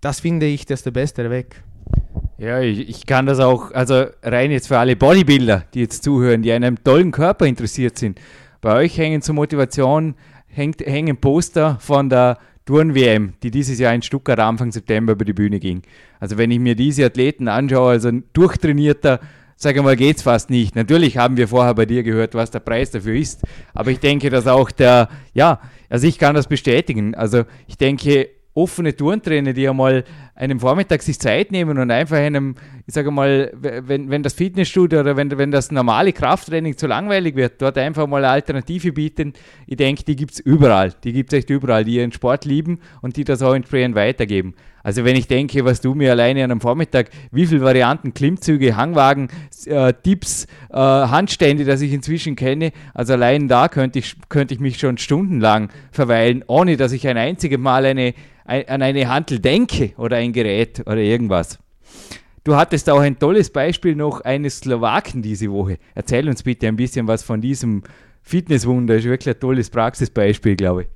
das 0.00 0.20
finde 0.20 0.46
ich, 0.46 0.66
das 0.66 0.80
ist 0.80 0.86
der 0.86 0.90
beste 0.92 1.30
Weg. 1.30 1.62
Ja, 2.36 2.60
ich, 2.60 2.88
ich, 2.88 3.06
kann 3.06 3.26
das 3.26 3.38
auch, 3.38 3.70
also 3.72 4.06
rein 4.22 4.50
jetzt 4.50 4.68
für 4.68 4.78
alle 4.78 4.96
Bodybuilder, 4.96 5.64
die 5.72 5.80
jetzt 5.80 6.02
zuhören, 6.02 6.42
die 6.42 6.52
an 6.52 6.64
einem 6.64 6.82
tollen 6.82 7.10
Körper 7.10 7.46
interessiert 7.46 7.96
sind. 7.96 8.20
Bei 8.60 8.74
euch 8.76 8.98
hängen 8.98 9.22
zur 9.22 9.34
Motivation 9.34 10.14
hängt, 10.54 10.80
hängen 10.80 11.16
Poster 11.16 11.78
von 11.80 12.08
der 12.08 12.38
Turn-WM, 12.66 13.34
die 13.42 13.50
dieses 13.50 13.78
Jahr 13.78 13.94
in 13.94 14.02
Stuttgart 14.02 14.38
Anfang 14.40 14.72
September 14.72 15.12
über 15.12 15.24
die 15.24 15.34
Bühne 15.34 15.60
ging. 15.60 15.82
Also 16.18 16.38
wenn 16.38 16.50
ich 16.50 16.58
mir 16.58 16.74
diese 16.74 17.04
Athleten 17.04 17.48
anschaue, 17.48 17.90
also 17.90 18.08
ein 18.08 18.24
durchtrainierter, 18.32 19.20
sage 19.56 19.82
mal, 19.82 19.96
geht's 19.96 20.22
fast 20.22 20.48
nicht. 20.50 20.74
Natürlich 20.74 21.18
haben 21.18 21.36
wir 21.36 21.48
vorher 21.48 21.74
bei 21.74 21.86
dir 21.86 22.02
gehört, 22.02 22.34
was 22.34 22.50
der 22.50 22.60
Preis 22.60 22.90
dafür 22.90 23.14
ist. 23.14 23.42
Aber 23.74 23.90
ich 23.90 23.98
denke, 23.98 24.30
dass 24.30 24.46
auch 24.46 24.70
der, 24.70 25.08
ja, 25.34 25.60
also 25.90 26.06
ich 26.06 26.18
kann 26.18 26.34
das 26.34 26.46
bestätigen. 26.46 27.14
Also 27.14 27.44
ich 27.66 27.76
denke, 27.76 28.30
offene 28.54 28.94
Turntrainer, 28.96 29.52
die 29.52 29.68
einmal 29.68 30.04
einem 30.34 30.60
Vormittag 30.60 31.02
sich 31.02 31.18
Zeit 31.18 31.50
nehmen 31.50 31.78
und 31.78 31.90
einfach 31.90 32.16
einem, 32.16 32.54
ich 32.86 32.94
sage 32.94 33.10
mal, 33.10 33.52
wenn, 33.54 34.10
wenn 34.10 34.22
das 34.22 34.34
Fitnessstudio 34.34 35.00
oder 35.00 35.16
wenn, 35.16 35.36
wenn 35.36 35.50
das 35.50 35.70
normale 35.70 36.12
Krafttraining 36.12 36.76
zu 36.76 36.86
langweilig 36.86 37.34
wird, 37.34 37.60
dort 37.60 37.76
einfach 37.78 38.06
mal 38.06 38.24
eine 38.24 38.32
Alternative 38.32 38.92
bieten. 38.92 39.32
Ich 39.66 39.76
denke, 39.76 40.04
die 40.04 40.16
gibt 40.16 40.34
es 40.34 40.40
überall. 40.40 40.92
Die 41.02 41.12
gibt 41.12 41.32
es 41.32 41.40
echt 41.40 41.50
überall, 41.50 41.84
die 41.84 41.96
ihren 41.96 42.12
Sport 42.12 42.44
lieben 42.44 42.78
und 43.02 43.16
die 43.16 43.24
das 43.24 43.42
auch 43.42 43.54
entsprechend 43.54 43.96
weitergeben. 43.96 44.54
Also 44.84 45.04
wenn 45.04 45.16
ich 45.16 45.26
denke, 45.26 45.64
was 45.64 45.80
du 45.80 45.94
mir 45.94 46.12
alleine 46.12 46.44
an 46.44 46.50
einem 46.50 46.60
Vormittag, 46.60 47.10
wie 47.32 47.46
viele 47.46 47.62
Varianten, 47.62 48.12
Klimmzüge, 48.12 48.76
Hangwagen, 48.76 49.28
äh, 49.64 49.94
Tipps, 49.94 50.44
äh, 50.70 50.76
Handstände, 50.76 51.64
das 51.64 51.80
ich 51.80 51.92
inzwischen 51.92 52.36
kenne, 52.36 52.70
also 52.92 53.14
allein 53.14 53.48
da 53.48 53.68
könnte 53.68 53.98
ich, 53.98 54.14
könnte 54.28 54.52
ich 54.52 54.60
mich 54.60 54.78
schon 54.78 54.98
stundenlang 54.98 55.70
verweilen, 55.90 56.44
ohne 56.46 56.76
dass 56.76 56.92
ich 56.92 57.08
ein 57.08 57.16
einziges 57.16 57.58
Mal 57.58 57.86
eine, 57.86 58.12
ein, 58.44 58.68
an 58.68 58.82
eine 58.82 59.08
Handel 59.08 59.40
denke 59.40 59.92
oder 59.96 60.18
ein 60.18 60.34
Gerät 60.34 60.80
oder 60.80 60.98
irgendwas. 60.98 61.58
Du 62.44 62.54
hattest 62.54 62.90
auch 62.90 63.00
ein 63.00 63.18
tolles 63.18 63.48
Beispiel 63.48 63.96
noch 63.96 64.20
eines 64.20 64.58
Slowaken 64.58 65.22
diese 65.22 65.50
Woche. 65.50 65.78
Erzähl 65.94 66.28
uns 66.28 66.42
bitte 66.42 66.68
ein 66.68 66.76
bisschen 66.76 67.08
was 67.08 67.22
von 67.22 67.40
diesem 67.40 67.82
Fitnesswunder. 68.20 68.96
Ist 68.96 69.04
wirklich 69.04 69.34
ein 69.34 69.40
tolles 69.40 69.70
Praxisbeispiel, 69.70 70.56
glaube 70.56 70.82
ich. 70.82 70.88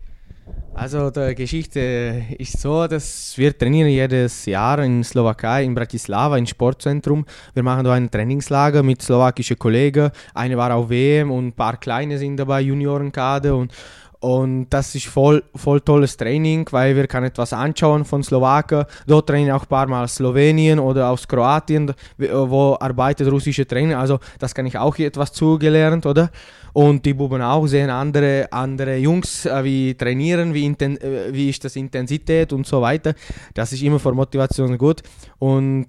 Also 0.79 1.11
die 1.11 1.35
Geschichte 1.35 2.23
ist 2.39 2.61
so, 2.61 2.87
dass 2.87 3.37
wir 3.37 3.59
trainieren 3.59 3.89
jedes 3.89 4.47
Jahr 4.47 4.79
in 4.85 5.03
Slowakei, 5.03 5.65
in 5.65 5.75
Bratislava, 5.75 6.39
im 6.39 6.47
Sportzentrum. 6.47 7.27
Wir 7.53 7.65
machen 7.65 7.85
da 7.85 7.95
ein 7.95 8.09
Trainingslager 8.09 8.85
mit 8.85 9.03
slowakischen 9.03 9.59
Kollegen. 9.59 10.13
Eine 10.35 10.57
war 10.57 10.73
auf 10.73 10.89
WM 10.89 11.33
und 11.33 11.49
ein 11.49 11.53
paar 11.53 11.79
kleine 11.79 12.17
sind 12.17 12.37
dabei, 12.37 12.61
Juniorenkader 12.61 13.57
und 13.57 13.73
und 14.21 14.67
das 14.71 14.95
ist 14.97 15.07
voll, 15.07 15.45
voll 15.55 15.81
tolles 15.81 16.17
Training, 16.17 16.67
weil 16.73 16.97
wir 16.97 17.07
können 17.07 17.27
etwas 17.27 17.53
anschauen 17.53 18.05
von 18.05 18.25
Slowaken. 18.25 18.85
Dort 19.07 19.29
trainieren 19.29 19.53
auch 19.53 19.63
ein 19.63 19.69
paar 19.69 19.87
Mal 19.87 20.09
Slowenien 20.09 20.81
oder 20.81 21.11
aus 21.11 21.29
Kroatien, 21.29 21.93
wo 22.17 22.77
arbeitet 22.81 23.31
russische 23.31 23.67
Trainer. 23.67 23.99
Also 24.01 24.19
das 24.41 24.55
kann 24.55 24.67
ich 24.67 24.77
auch 24.77 24.99
etwas 24.99 25.33
zugelernt, 25.33 26.05
oder? 26.05 26.31
Und 26.73 27.07
die 27.07 27.15
Buben 27.15 27.43
auch 27.43 27.67
sehen 27.67 27.91
andere, 27.91 28.49
andere 28.51 28.97
Jungs, 28.97 29.47
äh, 29.47 29.65
wie 29.65 29.95
trainieren, 29.95 30.53
wie, 30.53 30.65
inten, 30.65 31.01
äh, 31.01 31.33
wie 31.33 31.49
ist 31.49 31.65
das 31.65 31.77
Intensität 31.77 32.53
und 32.53 32.67
so 32.67 32.83
weiter. 32.83 33.15
Das 33.55 33.73
ist 33.73 33.83
immer 33.83 33.99
für 33.99 34.13
Motivation 34.13 34.77
gut. 34.77 35.03
Und 35.39 35.89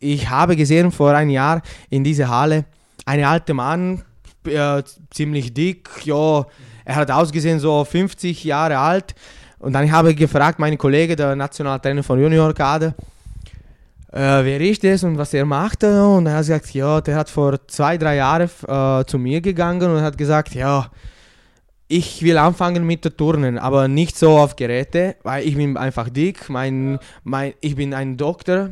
ich 0.00 0.28
habe 0.30 0.56
gesehen 0.56 0.90
vor 0.90 1.10
einem 1.10 1.30
Jahr 1.30 1.60
in 1.90 2.04
dieser 2.04 2.28
Halle 2.28 2.64
einen 3.04 3.24
alten 3.24 3.56
Mann, 3.56 4.02
äh, 4.46 4.82
ziemlich 5.10 5.52
dick, 5.52 5.88
ja 6.04 6.46
er 6.84 6.96
hat 6.96 7.10
ausgesehen 7.10 7.58
so 7.58 7.84
50 7.84 8.44
Jahre 8.44 8.78
alt. 8.78 9.14
Und 9.58 9.72
dann 9.72 9.90
habe 9.90 10.10
ich 10.10 10.16
gefragt, 10.16 10.58
meinen 10.58 10.76
Kollegen, 10.76 11.16
der 11.16 11.34
Nationaltrainer 11.34 12.02
von 12.02 12.20
Junior 12.20 12.52
Kader, 12.52 12.94
äh, 14.12 14.44
wer 14.44 14.60
ist 14.60 14.84
das 14.84 15.02
und 15.02 15.18
was 15.18 15.32
er 15.34 15.44
macht. 15.44 15.82
Und 15.84 16.26
er 16.26 16.34
hat 16.34 16.42
gesagt, 16.42 16.74
ja, 16.74 17.00
der 17.00 17.16
hat 17.16 17.30
vor 17.30 17.66
zwei, 17.66 17.96
drei 17.96 18.16
Jahren 18.16 18.50
äh, 18.68 19.04
zu 19.06 19.18
mir 19.18 19.40
gegangen 19.40 19.90
und 19.90 20.02
hat 20.02 20.18
gesagt, 20.18 20.54
ja, 20.54 20.90
ich 21.88 22.22
will 22.22 22.38
anfangen 22.38 22.86
mit 22.86 23.04
der 23.04 23.16
Turnen, 23.16 23.58
aber 23.58 23.88
nicht 23.88 24.16
so 24.16 24.38
auf 24.38 24.56
Geräte, 24.56 25.16
weil 25.22 25.46
ich 25.46 25.56
bin 25.56 25.76
einfach 25.76 26.08
dick, 26.08 26.48
mein, 26.48 26.98
mein, 27.22 27.54
ich 27.60 27.76
bin 27.76 27.92
ein 27.92 28.16
Doktor 28.16 28.70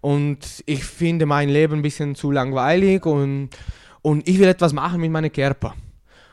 und 0.00 0.62
ich 0.66 0.84
finde 0.84 1.26
mein 1.26 1.48
Leben 1.48 1.76
ein 1.76 1.82
bisschen 1.82 2.14
zu 2.14 2.30
langweilig 2.30 3.04
und, 3.04 3.50
und 4.00 4.28
ich 4.28 4.38
will 4.38 4.48
etwas 4.48 4.72
machen 4.72 5.00
mit 5.00 5.10
meinem 5.10 5.32
Körper. 5.32 5.74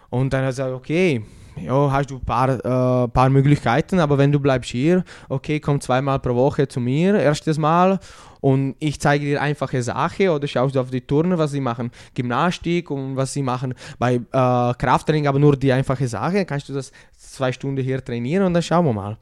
Und 0.09 0.33
dann 0.33 0.41
hat 0.41 0.47
er 0.47 0.51
gesagt, 0.51 0.73
okay, 0.73 1.23
ja, 1.61 1.91
hast 1.91 2.09
du 2.09 2.15
ein 2.15 2.25
paar, 2.25 2.49
äh, 2.49 3.07
paar 3.09 3.29
Möglichkeiten, 3.29 3.99
aber 3.99 4.17
wenn 4.17 4.31
du 4.31 4.39
bleibst 4.39 4.71
hier, 4.71 5.03
okay, 5.27 5.59
komm 5.59 5.81
zweimal 5.81 6.19
pro 6.19 6.35
Woche 6.35 6.67
zu 6.67 6.79
mir, 6.79 7.15
erstes 7.19 7.57
Mal 7.57 7.99
und 8.41 8.75
ich 8.79 8.99
zeige 8.99 9.25
dir 9.25 9.41
einfache 9.41 9.81
Sachen 9.83 10.29
oder 10.29 10.47
schaust 10.47 10.75
du 10.75 10.79
auf 10.79 10.89
die 10.89 11.01
Turner, 11.01 11.37
was 11.37 11.51
sie 11.51 11.59
machen, 11.59 11.91
Gymnastik 12.13 12.89
und 12.89 13.15
was 13.15 13.33
sie 13.33 13.43
machen 13.43 13.73
bei 13.97 14.15
äh, 14.15 14.19
Krafttraining, 14.31 15.27
aber 15.27 15.39
nur 15.39 15.57
die 15.57 15.73
einfache 15.73 16.07
Sache, 16.07 16.45
kannst 16.45 16.69
du 16.69 16.73
das 16.73 16.91
zwei 17.17 17.51
Stunden 17.51 17.83
hier 17.83 18.03
trainieren 18.03 18.45
und 18.45 18.53
dann 18.53 18.63
schauen 18.63 18.85
wir 18.85 18.93
mal. 18.93 19.17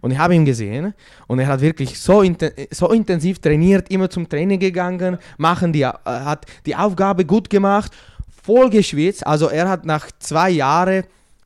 Und 0.00 0.12
ich 0.12 0.18
habe 0.18 0.36
ihn 0.36 0.44
gesehen 0.44 0.94
und 1.26 1.40
er 1.40 1.48
hat 1.48 1.60
wirklich 1.60 1.98
so, 1.98 2.22
inten 2.22 2.52
so 2.70 2.90
intensiv 2.90 3.40
trainiert, 3.40 3.90
immer 3.90 4.08
zum 4.08 4.28
Training 4.28 4.60
gegangen, 4.60 5.18
machen 5.36 5.72
die, 5.72 5.82
äh, 5.82 5.90
hat 6.04 6.46
die 6.64 6.76
Aufgabe 6.76 7.24
gut 7.24 7.50
gemacht, 7.50 7.92
voll 8.42 8.70
geschwitzt. 8.70 9.26
Also 9.26 9.48
er 9.48 9.68
hat 9.68 9.84
nach 9.84 10.10
zwei 10.18 10.50
Jahren 10.50 11.04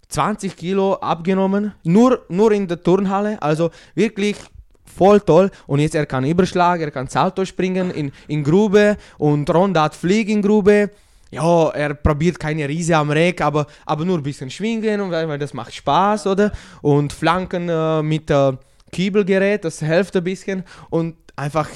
20 0.09 0.57
Kilo 0.57 0.94
abgenommen, 0.94 1.72
nur, 1.83 2.24
nur 2.28 2.52
in 2.52 2.68
der 2.68 2.83
Turnhalle. 2.83 3.40
Also 3.42 3.70
wirklich 3.94 4.37
voll 4.85 5.20
toll. 5.20 5.50
Und 5.66 5.80
jetzt 5.80 5.94
er 5.94 6.07
kann 6.07 6.24
Überschlag, 6.24 6.80
er 6.80 6.90
kann 6.90 7.09
Salto 7.09 7.44
springen 7.44 7.90
in, 7.90 8.12
in 8.28 8.44
Grube 8.44 8.96
und 9.18 9.48
Rondat 9.52 9.94
fliegen 9.94 10.37
in 10.37 10.42
Grube 10.42 10.90
ja, 11.35 11.68
er 11.70 11.94
probiert 11.94 12.38
keine 12.38 12.68
Riese 12.68 12.96
am 12.96 13.11
Reck, 13.11 13.40
aber, 13.40 13.66
aber 13.85 14.04
nur 14.04 14.18
ein 14.18 14.22
bisschen 14.22 14.50
schwingen, 14.50 15.11
weil, 15.11 15.28
weil 15.28 15.38
das 15.38 15.52
macht 15.52 15.74
Spaß, 15.74 16.28
oder? 16.28 16.52
Und 16.80 17.12
Flanken 17.12 17.68
äh, 17.68 18.02
mit 18.02 18.30
äh, 18.30 18.52
Kiebelgerät, 18.92 19.64
das 19.64 19.80
hilft 19.80 20.16
ein 20.16 20.24
bisschen. 20.24 20.62
Und 20.90 21.16
einfach, 21.35 21.68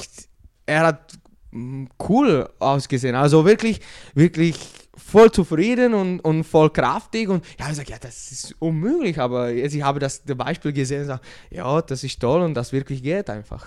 er 0.64 0.86
hat 0.86 1.18
mm, 1.50 1.86
cool 2.08 2.48
ausgesehen. 2.60 3.16
Also 3.16 3.44
wirklich, 3.44 3.80
wirklich 4.14 4.58
voll 4.98 5.30
zufrieden 5.30 5.94
und, 5.94 6.20
und 6.20 6.44
voll 6.44 6.70
kraftig. 6.70 7.28
Und 7.28 7.44
ja, 7.58 7.70
ich 7.70 7.76
sage, 7.76 7.90
ja, 7.90 7.96
das 8.00 8.30
ist 8.30 8.54
unmöglich, 8.58 9.18
aber 9.18 9.50
jetzt, 9.50 9.74
ich 9.74 9.82
habe 9.82 9.98
das 9.98 10.20
Beispiel 10.20 10.72
gesehen 10.72 11.02
und 11.02 11.06
sage, 11.06 11.22
ja, 11.50 11.80
das 11.82 12.04
ist 12.04 12.20
toll 12.20 12.42
und 12.42 12.54
das 12.54 12.72
wirklich 12.72 13.02
geht 13.02 13.30
einfach. 13.30 13.66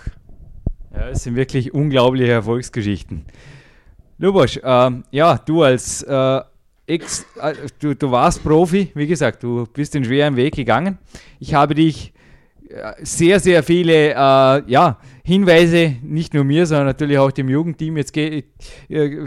Ja, 0.94 1.08
es 1.08 1.24
sind 1.24 1.36
wirklich 1.36 1.72
unglaubliche 1.72 2.32
Erfolgsgeschichten. 2.32 3.24
Lubosch, 4.18 4.60
ähm, 4.62 5.04
ja, 5.10 5.38
du 5.38 5.62
als 5.62 6.02
äh, 6.02 6.40
Ex, 6.86 7.24
äh, 7.40 7.54
du, 7.78 7.94
du 7.94 8.10
warst 8.10 8.42
Profi, 8.42 8.92
wie 8.94 9.06
gesagt, 9.06 9.42
du 9.42 9.66
bist 9.72 9.94
den 9.94 10.04
schweren 10.04 10.36
Weg 10.36 10.54
gegangen. 10.54 10.98
Ich 11.40 11.54
habe 11.54 11.74
dich 11.74 12.12
äh, 12.68 12.92
sehr, 13.04 13.40
sehr 13.40 13.62
viele 13.62 14.10
äh, 14.10 14.14
ja, 14.14 14.98
Hinweise, 15.24 15.96
nicht 16.02 16.34
nur 16.34 16.44
mir, 16.44 16.66
sondern 16.66 16.86
natürlich 16.86 17.18
auch 17.18 17.30
dem 17.30 17.48
Jugendteam 17.48 17.96
jetzt 17.96 18.12
ge 18.12 18.44
äh, 18.88 19.26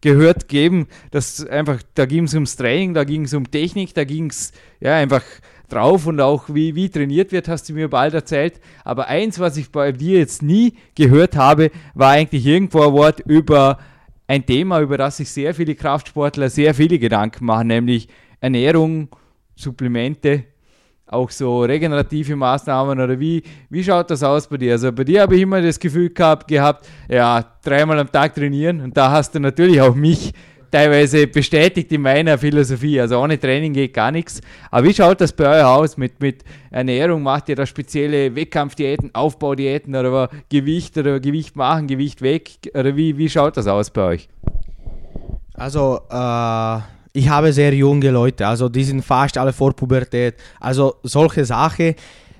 gehört 0.00 0.48
geben, 0.48 0.86
dass 1.10 1.44
einfach, 1.46 1.82
da 1.94 2.06
ging 2.06 2.24
es 2.24 2.34
ums 2.34 2.56
Training, 2.56 2.94
da 2.94 3.04
ging 3.04 3.24
es 3.24 3.34
um 3.34 3.50
Technik, 3.50 3.94
da 3.94 4.04
ging 4.04 4.30
es 4.30 4.52
ja 4.80 4.94
einfach 4.94 5.22
drauf 5.68 6.06
und 6.06 6.20
auch 6.20 6.44
wie, 6.48 6.74
wie 6.74 6.88
trainiert 6.88 7.32
wird, 7.32 7.48
hast 7.48 7.68
du 7.68 7.72
mir 7.72 7.88
bald 7.88 8.14
erzählt. 8.14 8.60
Aber 8.84 9.08
eins, 9.08 9.38
was 9.38 9.56
ich 9.56 9.70
bei 9.70 9.92
dir 9.92 10.18
jetzt 10.18 10.42
nie 10.42 10.74
gehört 10.94 11.36
habe, 11.36 11.70
war 11.94 12.10
eigentlich 12.10 12.46
irgendwo 12.46 12.82
ein 12.82 12.92
Wort 12.92 13.20
über 13.20 13.78
ein 14.26 14.44
Thema, 14.44 14.80
über 14.80 14.98
das 14.98 15.18
sich 15.18 15.30
sehr 15.30 15.54
viele 15.54 15.74
Kraftsportler 15.74 16.50
sehr 16.50 16.74
viele 16.74 16.98
Gedanken 16.98 17.44
machen, 17.44 17.68
nämlich 17.68 18.08
Ernährung, 18.40 19.08
Supplemente, 19.54 20.44
auch 21.06 21.30
so 21.30 21.60
regenerative 21.62 22.34
Maßnahmen 22.34 22.98
oder 22.98 23.18
wie, 23.18 23.42
wie 23.70 23.84
schaut 23.84 24.10
das 24.10 24.22
aus 24.22 24.46
bei 24.48 24.56
dir? 24.56 24.72
Also 24.72 24.92
bei 24.92 25.04
dir 25.04 25.22
habe 25.22 25.36
ich 25.36 25.42
immer 25.42 25.62
das 25.62 25.78
Gefühl 25.78 26.10
gehabt, 26.10 26.48
gehabt, 26.48 26.86
ja, 27.08 27.44
dreimal 27.62 27.98
am 27.98 28.10
Tag 28.10 28.34
trainieren 28.34 28.80
und 28.80 28.96
da 28.96 29.10
hast 29.10 29.34
du 29.34 29.40
natürlich 29.40 29.80
auch 29.80 29.94
mich 29.94 30.32
teilweise 30.70 31.26
bestätigt 31.26 31.92
in 31.92 32.02
meiner 32.02 32.36
Philosophie. 32.38 33.00
Also 33.00 33.18
ohne 33.18 33.38
Training 33.38 33.72
geht 33.72 33.94
gar 33.94 34.10
nichts. 34.10 34.40
Aber 34.70 34.86
wie 34.86 34.94
schaut 34.94 35.20
das 35.20 35.32
bei 35.32 35.58
euch 35.58 35.64
aus 35.64 35.96
mit, 35.96 36.20
mit 36.20 36.44
Ernährung? 36.70 37.22
Macht 37.22 37.48
ihr 37.48 37.56
da 37.56 37.66
spezielle 37.66 38.34
Wettkampfdiäten, 38.34 39.14
Aufbaudiäten 39.14 39.94
oder 39.94 40.28
Gewicht 40.48 40.98
oder 40.98 41.20
Gewicht 41.20 41.56
machen, 41.56 41.86
Gewicht 41.86 42.20
weg? 42.20 42.50
Oder 42.74 42.96
wie, 42.96 43.16
wie 43.16 43.28
schaut 43.28 43.56
das 43.56 43.66
aus 43.66 43.90
bei 43.90 44.02
euch? 44.02 44.28
Also, 45.54 46.00
äh, 46.10 46.80
ich 47.16 47.28
habe 47.28 47.52
sehr 47.52 47.74
junge 47.74 48.10
Leute, 48.10 48.46
also 48.46 48.68
die 48.68 48.84
sind 48.84 49.02
fast 49.02 49.38
alle 49.38 49.52
vor 49.52 49.72
Pubertät. 49.72 50.34
Also 50.60 50.96
solche 51.02 51.44
Sachen, 51.44 51.94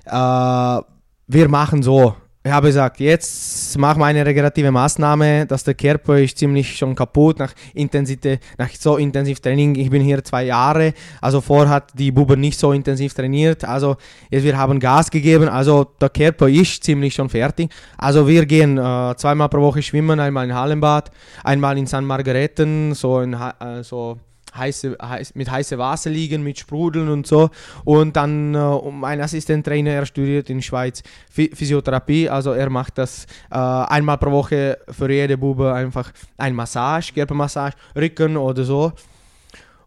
äh, 0.05 0.81
wir 1.27 1.49
machen 1.49 1.81
so 1.81 2.15
ich 2.47 2.53
habe 2.53 2.67
gesagt, 2.67 3.01
jetzt 3.01 3.77
machen 3.77 3.99
wir 3.99 4.05
eine 4.05 4.25
regenerative 4.25 4.71
Maßnahme, 4.71 5.45
dass 5.47 5.65
der 5.65 5.73
Körper 5.73 6.17
ist 6.17 6.37
ziemlich 6.37 6.77
schon 6.77 6.95
kaputt 6.95 7.39
nach 7.39 7.51
Intensität, 7.73 8.39
nach 8.57 8.69
so 8.69 8.95
intensiv 8.95 9.41
Training. 9.41 9.75
Ich 9.75 9.89
bin 9.89 10.01
hier 10.01 10.23
zwei 10.23 10.45
Jahre, 10.45 10.93
also 11.19 11.41
vorher 11.41 11.69
hat 11.69 11.91
die 11.99 12.09
Buben 12.09 12.39
nicht 12.39 12.57
so 12.57 12.71
intensiv 12.71 13.13
trainiert, 13.13 13.65
also 13.65 13.97
jetzt 14.29 14.45
wir 14.45 14.57
haben 14.57 14.79
Gas 14.79 15.11
gegeben, 15.11 15.49
also 15.49 15.87
der 15.99 16.07
Körper 16.09 16.47
ist 16.47 16.85
ziemlich 16.85 17.15
schon 17.15 17.27
fertig. 17.27 17.69
Also 17.97 18.25
wir 18.25 18.45
gehen 18.45 18.77
äh, 18.77 19.13
zweimal 19.17 19.49
pro 19.49 19.59
Woche 19.59 19.81
schwimmen, 19.81 20.17
einmal 20.17 20.45
in 20.45 20.55
Hallenbad, 20.55 21.11
einmal 21.43 21.77
in 21.77 21.85
San 21.85 22.05
Margareten, 22.05 22.93
so 22.93 23.19
in 23.19 23.33
äh, 23.33 23.83
so 23.83 24.19
heiße, 24.55 24.97
heiß, 25.01 25.35
mit 25.35 25.49
heißem 25.49 25.79
Wasser 25.79 26.09
liegen, 26.09 26.43
mit 26.43 26.59
Sprudeln 26.59 27.09
und 27.09 27.27
so. 27.27 27.49
Und 27.83 28.15
dann 28.15 28.53
äh, 28.53 28.91
mein 28.91 29.21
Assistenttrainer, 29.21 29.91
er 29.91 30.05
studiert 30.05 30.49
in 30.49 30.61
Schweiz 30.61 31.03
Physiotherapie, 31.29 32.29
also 32.29 32.51
er 32.51 32.69
macht 32.69 32.97
das 32.97 33.25
äh, 33.51 33.55
einmal 33.55 34.17
pro 34.17 34.31
Woche 34.31 34.77
für 34.89 35.11
jede 35.11 35.37
Bube 35.37 35.73
einfach 35.73 36.11
ein 36.37 36.55
Massage, 36.55 37.13
Körpermassage, 37.13 37.75
Rücken 37.95 38.37
oder 38.37 38.63
so. 38.63 38.93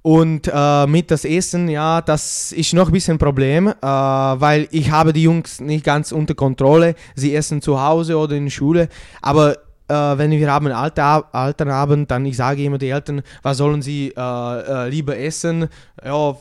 Und 0.03 0.51
äh, 0.53 0.87
mit 0.87 1.11
das 1.11 1.25
Essen, 1.25 1.69
ja, 1.69 2.01
das 2.01 2.53
ist 2.53 2.73
noch 2.73 2.87
ein 2.87 2.93
bisschen 2.93 3.17
ein 3.17 3.19
Problem, 3.19 3.69
äh, 3.69 3.75
weil 3.83 4.67
ich 4.71 4.91
habe 4.91 5.13
die 5.13 5.25
Jungs 5.25 5.61
nicht 5.61 5.85
ganz 5.85 6.11
unter 6.11 6.35
Kontrolle. 6.35 6.95
Sie 7.15 7.35
essen 7.35 7.61
zu 7.61 7.81
Hause 7.83 8.17
oder 8.17 8.35
in 8.35 8.45
der 8.45 8.51
Schule, 8.51 8.89
aber 9.21 9.59
wenn 9.91 10.31
wir 10.31 10.53
haben 10.53 10.67
Alter, 10.69 11.29
Elternabend, 11.33 12.11
dann 12.11 12.25
ich 12.27 12.37
sage 12.37 12.65
immer 12.65 12.79
die 12.79 12.91
Eltern, 12.91 13.23
was 13.43 13.59
sollen 13.59 13.83
sie 13.83 14.13
äh, 14.17 14.21
äh, 14.21 14.89
lieber 14.89 15.17
essen? 15.17 15.69
Ja, 16.05 16.37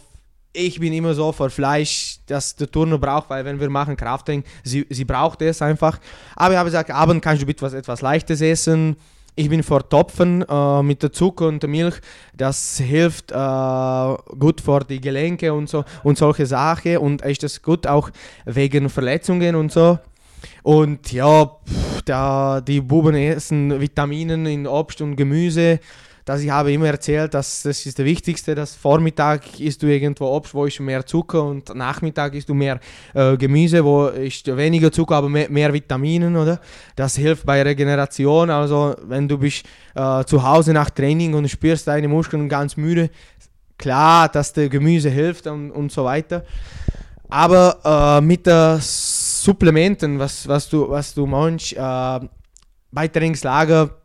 ich 0.53 0.79
bin 0.79 0.93
immer 0.93 1.13
so 1.13 1.31
für 1.31 1.49
Fleisch, 1.49 2.19
das 2.25 2.55
der 2.55 2.69
Turner 2.69 2.97
braucht, 2.97 3.29
weil 3.29 3.45
wenn 3.45 3.59
wir 3.59 3.69
machen 3.69 3.95
Krafttraining, 3.95 4.43
sie, 4.63 4.85
sie 4.89 5.05
braucht 5.05 5.41
es 5.41 5.61
einfach. 5.61 5.99
Aber 6.35 6.53
ich 6.53 6.57
habe 6.57 6.67
gesagt, 6.67 6.91
abend 6.91 7.21
kannst 7.21 7.41
du 7.41 7.45
bitte 7.45 7.61
was 7.61 7.73
etwas 7.73 8.01
Leichtes 8.01 8.41
essen. 8.41 8.95
Ich 9.35 9.47
bin 9.47 9.63
vor 9.63 9.87
Topfen 9.87 10.43
äh, 10.49 10.83
mit 10.83 11.01
der 11.01 11.13
Zucker 11.13 11.47
und 11.47 11.63
der 11.63 11.69
Milch. 11.69 11.95
Das 12.35 12.77
hilft 12.77 13.31
äh, 13.31 14.15
gut 14.37 14.59
für 14.59 14.81
die 14.81 14.99
Gelenke 14.99 15.53
und 15.53 15.69
so 15.69 15.85
und 16.03 16.17
solche 16.17 16.45
Sachen. 16.45 16.97
Und 16.97 17.21
ist 17.21 17.43
das 17.43 17.61
gut 17.61 17.87
auch 17.87 18.09
wegen 18.45 18.89
Verletzungen 18.89 19.55
und 19.55 19.71
so. 19.71 19.99
Und 20.63 21.11
ja, 21.11 21.51
da, 22.01 22.61
die 22.61 22.81
Buben 22.81 23.15
essen 23.15 23.79
Vitaminen 23.79 24.45
in 24.45 24.67
Obst 24.67 25.01
und 25.01 25.15
Gemüse. 25.15 25.79
Das 26.29 26.41
ich 26.41 26.51
habe 26.51 26.71
immer 26.71 26.85
erzählt, 26.85 27.33
dass 27.33 27.63
das 27.63 27.83
ist 27.87 27.97
das 27.97 28.05
Wichtigste, 28.05 28.53
dass 28.53 28.75
Vormittag 28.75 29.59
isst 29.59 29.81
du 29.81 29.87
irgendwo 29.87 30.27
Obst, 30.27 30.53
wo 30.53 30.65
ist 30.65 30.79
mehr 30.79 31.03
Zucker 31.03 31.43
und 31.43 31.73
Nachmittag 31.73 32.35
isst 32.35 32.47
du 32.47 32.53
mehr 32.53 32.79
äh, 33.15 33.35
Gemüse, 33.35 33.83
wo 33.83 34.07
ist 34.07 34.45
weniger 34.55 34.91
Zucker, 34.91 35.15
aber 35.15 35.27
mehr, 35.27 35.49
mehr, 35.49 35.73
Vitaminen, 35.73 36.35
oder? 36.35 36.59
Das 36.95 37.15
hilft 37.15 37.47
bei 37.47 37.63
Regeneration. 37.63 38.51
Also 38.51 38.95
wenn 39.07 39.27
du 39.27 39.39
bist 39.39 39.65
äh, 39.95 40.23
zu 40.25 40.43
Hause 40.43 40.71
nach 40.71 40.91
Training 40.91 41.33
und 41.33 41.49
spürst 41.49 41.87
deine 41.87 42.07
Muskeln 42.07 42.47
ganz 42.47 42.77
müde, 42.77 43.09
klar, 43.79 44.29
dass 44.29 44.53
der 44.53 44.69
Gemüse 44.69 45.09
hilft 45.09 45.47
und, 45.47 45.71
und 45.71 45.91
so 45.91 46.05
weiter. 46.05 46.45
Aber 47.27 48.19
äh, 48.19 48.21
mit 48.21 48.45
der 48.45 48.77
Supplementen, 49.43 50.19
was, 50.19 50.47
was, 50.47 50.69
du, 50.69 50.89
was 50.89 51.13
du 51.13 51.25
meinst, 51.25 51.73
äh, 51.73 52.19
bei 52.91 53.07
Trainingslager, 53.07 53.98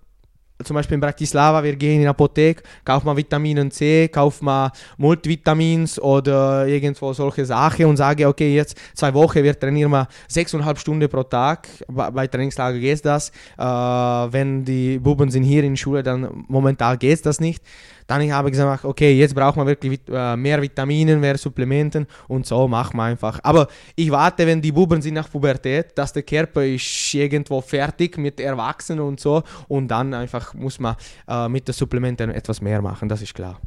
zum 0.62 0.74
Beispiel 0.74 0.94
in 0.94 1.00
Bratislava, 1.00 1.62
wir 1.62 1.74
gehen 1.74 1.96
in 1.96 2.00
die 2.02 2.06
Apotheke, 2.06 2.62
kaufen 2.84 3.06
mal 3.06 3.16
Vitamin 3.16 3.70
C, 3.70 4.08
kaufen 4.08 4.44
mal 4.44 4.70
Multivitamins 4.96 5.98
oder 5.98 6.66
irgendwo 6.66 7.12
solche 7.12 7.44
Sachen 7.44 7.86
und 7.86 7.96
sage, 7.96 8.28
okay, 8.28 8.54
jetzt 8.54 8.78
zwei 8.94 9.12
Wochen, 9.14 9.42
wir 9.42 9.58
trainieren 9.58 9.90
mal 9.90 10.06
sechseinhalb 10.28 10.78
Stunden 10.78 11.08
pro 11.08 11.24
Tag. 11.24 11.68
Bei 11.88 12.26
Trainingslager 12.28 12.78
geht 12.78 13.04
das. 13.04 13.30
Äh, 13.58 13.64
wenn 13.64 14.64
die 14.64 14.98
Buben 14.98 15.30
sind 15.30 15.42
hier 15.42 15.64
in 15.64 15.72
der 15.72 15.76
Schule, 15.76 16.02
dann 16.02 16.44
momentan 16.48 16.98
geht 16.98 17.26
das 17.26 17.40
nicht. 17.40 17.62
Dann 18.06 18.20
ich 18.20 18.30
habe 18.30 18.50
gesagt, 18.50 18.84
okay, 18.84 19.18
jetzt 19.18 19.34
braucht 19.34 19.56
man 19.56 19.66
wirklich 19.66 19.98
äh, 20.10 20.36
mehr 20.36 20.60
Vitaminen, 20.60 21.20
mehr 21.20 21.38
Supplementen 21.38 22.06
und 22.28 22.46
so 22.46 22.68
machen 22.68 22.96
wir 22.98 23.04
einfach. 23.04 23.40
Aber 23.42 23.66
ich 23.96 24.10
warte, 24.10 24.46
wenn 24.46 24.60
die 24.60 24.72
Buben 24.72 25.00
sind 25.00 25.14
nach 25.14 25.30
Pubertät, 25.30 25.96
dass 25.96 26.12
der 26.12 26.22
Körper 26.22 26.64
ist 26.64 27.14
irgendwo 27.14 27.62
fertig 27.62 28.18
mit 28.18 28.40
Erwachsenen 28.40 29.00
und 29.00 29.20
so 29.20 29.42
und 29.68 29.88
dann 29.88 30.12
einfach 30.12 30.43
muss 30.52 30.78
man 30.78 30.96
äh, 31.28 31.48
mit 31.48 31.66
den 31.68 31.72
Supplementen 31.72 32.30
etwas 32.30 32.60
mehr 32.60 32.82
machen, 32.82 33.08
das 33.08 33.22
ist 33.22 33.34
klar. 33.34 33.60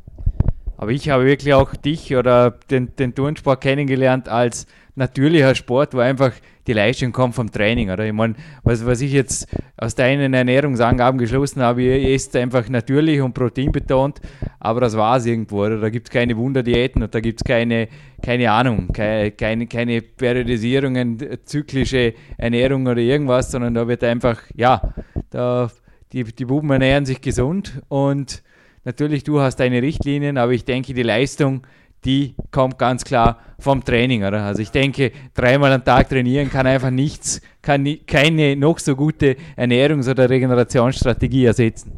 Aber 0.78 0.92
ich 0.92 1.10
habe 1.10 1.26
wirklich 1.26 1.54
auch 1.56 1.74
dich 1.74 2.16
oder 2.16 2.52
den, 2.70 2.96
den 2.96 3.16
Turnsport 3.16 3.62
kennengelernt 3.62 4.30
als 4.30 4.68
natürlicher 4.94 5.56
Sport, 5.56 5.96
wo 5.96 6.00
einfach 6.00 6.34
die 6.68 6.74
Leistung 6.74 7.12
kommt 7.12 7.34
vom 7.34 7.52
Training. 7.52 7.90
Oder 7.90 8.06
ich 8.06 8.14
meine, 8.14 8.36
was, 8.64 8.86
was 8.86 9.02
ich 9.02 9.12
jetzt 9.12 9.48
aus 9.76 9.96
deinen 9.96 10.34
Ernährungsangaben 10.34 11.20
geschlossen 11.20 11.62
habe, 11.62 11.82
ihr 11.82 12.14
esst 12.14 12.36
einfach 12.36 12.70
natürlich 12.70 13.22
und 13.22 13.34
proteinbetont, 13.34 14.22
aber 14.60 14.82
das 14.82 14.96
war 14.96 15.18
es 15.18 15.26
irgendwo. 15.26 15.66
Oder? 15.66 15.80
Da 15.80 15.90
gibt 15.90 16.08
es 16.08 16.12
keine 16.12 16.38
Wunderdiäten 16.38 17.02
und 17.02 17.14
da 17.14 17.20
gibt 17.22 17.42
es 17.42 17.44
keine, 17.44 17.88
keine 18.22 18.52
Ahnung, 18.52 18.90
keine, 18.94 19.32
keine, 19.32 19.66
keine 19.66 20.02
Periodisierungen, 20.02 21.40
zyklische 21.46 22.14
Ernährung 22.38 22.86
oder 22.86 23.02
irgendwas, 23.02 23.52
sondern 23.52 23.74
da 23.74 23.88
wird 23.88 24.04
einfach, 24.04 24.42
ja, 24.56 24.94
da, 25.32 25.72
die, 26.14 26.24
die 26.24 26.46
Buben 26.46 26.70
ernähren 26.72 27.06
sich 27.06 27.22
gesund 27.22 27.82
und 27.90 28.44
natürlich, 28.84 29.24
du 29.24 29.42
hast 29.42 29.58
deine 29.58 29.82
Richtlinien, 29.82 30.38
aber 30.38 30.54
ich 30.54 30.66
denke, 30.66 30.94
die 30.94 31.04
Leistung, 31.04 31.66
die 32.06 32.36
kommt 32.52 32.78
ganz 32.78 33.04
klar 33.04 33.40
vom 33.60 33.84
Training. 33.84 34.24
Oder? 34.24 34.44
Also 34.44 34.62
ich 34.62 34.72
denke, 34.72 35.12
dreimal 35.34 35.74
am 35.74 35.84
Tag 35.84 36.10
trainieren 36.10 36.50
kann 36.50 36.68
einfach 36.68 36.90
nichts, 36.90 37.42
kann 37.62 37.86
keine 38.06 38.56
noch 38.56 38.80
so 38.80 38.96
gute 38.96 39.36
Ernährungs- 39.58 40.10
oder 40.10 40.30
Regenerationsstrategie 40.30 41.46
ersetzen. 41.46 41.92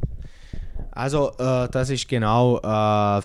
Also 0.91 1.31
äh, 1.37 1.67
das 1.69 1.89
ist 1.91 2.07
genau, 2.09 2.57
äh, 2.57 3.21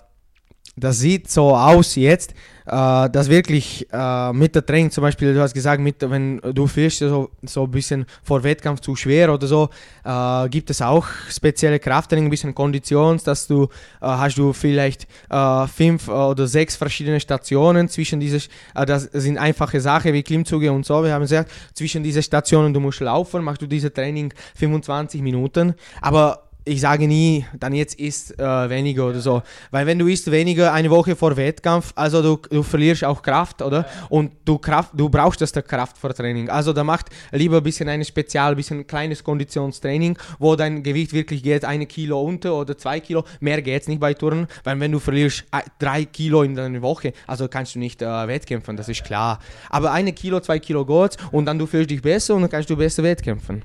das 0.75 0.99
sieht 0.99 1.29
so 1.29 1.55
aus 1.55 1.95
jetzt, 1.95 2.33
äh, 2.65 3.09
dass 3.09 3.29
wirklich 3.29 3.87
äh, 3.91 4.33
mit 4.33 4.55
der 4.55 4.65
Training 4.65 4.91
zum 4.91 5.03
Beispiel, 5.03 5.33
du 5.33 5.41
hast 5.41 5.53
gesagt, 5.53 5.81
mit, 5.81 5.97
wenn 6.01 6.41
du 6.53 6.67
fühlst 6.67 6.99
so, 6.99 7.29
so 7.43 7.63
ein 7.63 7.71
bisschen 7.71 8.05
vor 8.23 8.43
Wettkampf 8.43 8.81
zu 8.81 8.95
schwer 8.95 9.33
oder 9.33 9.47
so, 9.47 9.69
äh, 10.03 10.49
gibt 10.49 10.69
es 10.69 10.81
auch 10.81 11.05
spezielle 11.29 11.79
Krafttraining, 11.79 12.25
ein 12.25 12.29
bisschen 12.29 12.53
Konditions, 12.55 13.23
dass 13.23 13.47
du, 13.47 13.63
äh, 13.63 13.67
hast 14.01 14.37
du 14.37 14.51
vielleicht 14.51 15.07
äh, 15.29 15.67
fünf 15.67 16.07
oder 16.07 16.47
sechs 16.47 16.75
verschiedene 16.75 17.19
Stationen 17.19 17.87
zwischen 17.87 18.19
diese, 18.19 18.37
äh, 18.73 18.85
das 18.85 19.03
sind 19.03 19.37
einfache 19.37 19.79
Sachen 19.79 20.13
wie 20.13 20.23
Klimmzüge 20.23 20.71
und 20.71 20.85
so, 20.85 21.03
wir 21.03 21.13
haben 21.13 21.21
gesagt, 21.21 21.51
zwischen 21.73 22.03
diese 22.03 22.21
Stationen, 22.21 22.73
du 22.73 22.79
musst 22.79 22.99
laufen, 22.99 23.43
machst 23.43 23.61
du 23.61 23.67
diese 23.67 23.93
Training 23.93 24.33
25 24.55 25.21
Minuten, 25.21 25.75
aber 26.01 26.44
ich 26.65 26.81
sage 26.81 27.07
nie, 27.07 27.45
dann 27.59 27.73
jetzt 27.73 27.99
isst 27.99 28.39
äh, 28.39 28.69
weniger 28.69 29.07
oder 29.07 29.19
so. 29.19 29.43
Weil 29.69 29.85
wenn 29.85 29.99
du 29.99 30.07
isst 30.07 30.29
weniger 30.31 30.73
eine 30.73 30.89
Woche 30.89 31.15
vor 31.15 31.37
Wettkampf, 31.37 31.93
also 31.95 32.21
du, 32.21 32.37
du 32.49 32.63
verlierst 32.63 33.03
auch 33.05 33.21
Kraft, 33.21 33.61
oder? 33.61 33.85
Und 34.09 34.31
du, 34.45 34.57
Kraft, 34.57 34.91
du 34.93 35.07
brauchst 35.07 35.41
das 35.41 35.51
der 35.51 35.61
Kraft 35.61 35.97
vor 35.97 36.13
Training. 36.13 36.49
Also 36.49 36.73
da 36.73 36.83
macht 36.83 37.07
lieber 37.31 37.57
ein 37.57 37.63
bisschen 37.63 37.87
ein 37.87 38.03
Spezial, 38.03 38.51
ein 38.51 38.57
bisschen 38.57 38.87
kleines 38.87 39.23
Konditionstraining, 39.23 40.17
wo 40.39 40.55
dein 40.55 40.81
Gewicht 40.81 41.13
wirklich 41.13 41.43
geht, 41.43 41.63
eine 41.63 41.85
Kilo 41.85 42.19
unter 42.19 42.55
oder 42.55 42.75
zwei 42.77 42.99
Kilo. 42.99 43.23
Mehr 43.39 43.61
geht 43.61 43.83
es 43.83 43.87
nicht 43.87 43.99
bei 43.99 44.15
Turnen, 44.15 44.47
weil 44.63 44.79
wenn 44.79 44.91
du 44.91 44.99
verlierst 44.99 45.45
äh, 45.51 45.61
drei 45.77 46.05
Kilo 46.05 46.41
in 46.41 46.57
einer 46.57 46.81
Woche, 46.81 47.13
also 47.27 47.47
kannst 47.47 47.75
du 47.75 47.79
nicht 47.79 48.01
äh, 48.01 48.27
wettkämpfen, 48.27 48.75
das 48.75 48.89
ist 48.89 49.03
klar. 49.03 49.39
Aber 49.69 49.91
eine 49.91 50.13
Kilo, 50.13 50.39
zwei 50.39 50.57
Kilo 50.57 50.83
geht 50.83 51.17
und 51.31 51.45
dann 51.45 51.59
du 51.59 51.67
fühlst 51.67 51.91
dich 51.91 52.01
besser 52.01 52.33
und 52.33 52.41
dann 52.41 52.49
kannst 52.49 52.71
du 52.71 52.75
besser 52.75 53.03
wettkämpfen. 53.03 53.63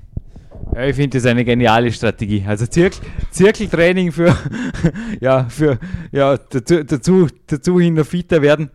Ja, 0.75 0.85
ich 0.85 0.95
finde 0.95 1.19
das 1.19 1.27
eine 1.27 1.45
geniale 1.45 1.91
Strategie. 1.91 2.45
Also 2.47 2.65
Zirkel, 2.67 3.01
Zirkeltraining 3.31 4.13
für, 4.13 4.37
ja, 5.21 5.45
für, 5.49 5.79
ja, 6.13 6.37
dazu, 6.37 6.85
dazu, 6.85 7.27
dazu 7.47 7.81
hin 7.81 7.95
noch 7.95 8.07
fitter 8.07 8.41
werden. 8.41 8.71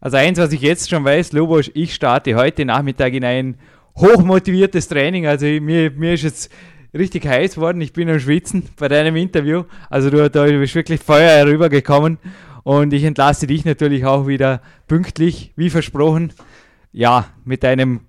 Also 0.00 0.18
eins, 0.18 0.38
was 0.38 0.52
ich 0.52 0.60
jetzt 0.60 0.88
schon 0.88 1.04
weiß, 1.04 1.32
Lobos, 1.32 1.70
ich 1.74 1.94
starte 1.94 2.36
heute 2.36 2.64
Nachmittag 2.64 3.12
in 3.14 3.24
ein 3.24 3.56
hochmotiviertes 3.96 4.86
Training. 4.86 5.26
Also 5.26 5.46
mir, 5.46 5.90
mir 5.90 6.14
ist 6.14 6.22
jetzt 6.22 6.52
richtig 6.94 7.26
heiß 7.26 7.58
worden. 7.58 7.80
Ich 7.80 7.92
bin 7.92 8.08
am 8.08 8.20
Schwitzen 8.20 8.68
bei 8.76 8.86
deinem 8.86 9.16
Interview. 9.16 9.64
Also 9.90 10.10
du, 10.10 10.30
da 10.30 10.44
bist 10.44 10.74
wirklich 10.76 11.00
Feuer 11.00 11.30
herübergekommen. 11.30 12.18
Und 12.62 12.92
ich 12.92 13.02
entlasse 13.02 13.48
dich 13.48 13.64
natürlich 13.64 14.04
auch 14.04 14.28
wieder 14.28 14.62
pünktlich, 14.86 15.52
wie 15.56 15.70
versprochen. 15.70 16.32
Ja, 16.92 17.26
mit 17.44 17.64
einem 17.64 18.02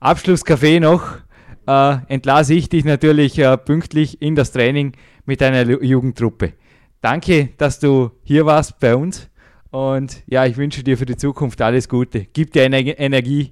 Abschlusskaffee 0.00 0.80
noch 0.80 1.18
äh, 1.66 1.96
entlasse 2.08 2.54
ich 2.54 2.68
dich 2.68 2.84
natürlich 2.84 3.38
äh, 3.38 3.56
pünktlich 3.56 4.20
in 4.20 4.34
das 4.34 4.52
Training 4.52 4.92
mit 5.26 5.40
deiner 5.40 5.64
Jugendtruppe. 5.82 6.52
Danke, 7.00 7.50
dass 7.58 7.80
du 7.80 8.10
hier 8.22 8.46
warst 8.46 8.78
bei 8.80 8.96
uns 8.96 9.28
und 9.70 10.22
ja, 10.26 10.46
ich 10.46 10.56
wünsche 10.56 10.82
dir 10.82 10.96
für 10.96 11.06
die 11.06 11.16
Zukunft 11.16 11.60
alles 11.60 11.88
Gute. 11.88 12.26
Gib 12.32 12.52
dir 12.52 12.62
Energie, 12.62 13.50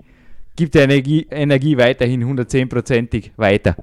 gib 0.57 0.73
dir 0.73 0.83
Energie, 0.83 1.27
Energie 1.31 1.77
weiterhin 1.77 2.25
110%ig 2.25 3.33
weiter. 3.37 3.77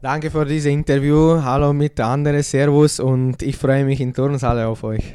Danke 0.00 0.30
für 0.30 0.44
dieses 0.44 0.70
Interview. 0.70 1.42
Hallo 1.42 1.72
mit 1.72 1.98
anderen, 2.00 2.42
Servus 2.42 3.00
und 3.00 3.42
ich 3.42 3.56
freue 3.56 3.84
mich 3.84 4.00
in 4.00 4.14
Turnsaale 4.14 4.66
auf 4.66 4.84
euch. 4.84 5.14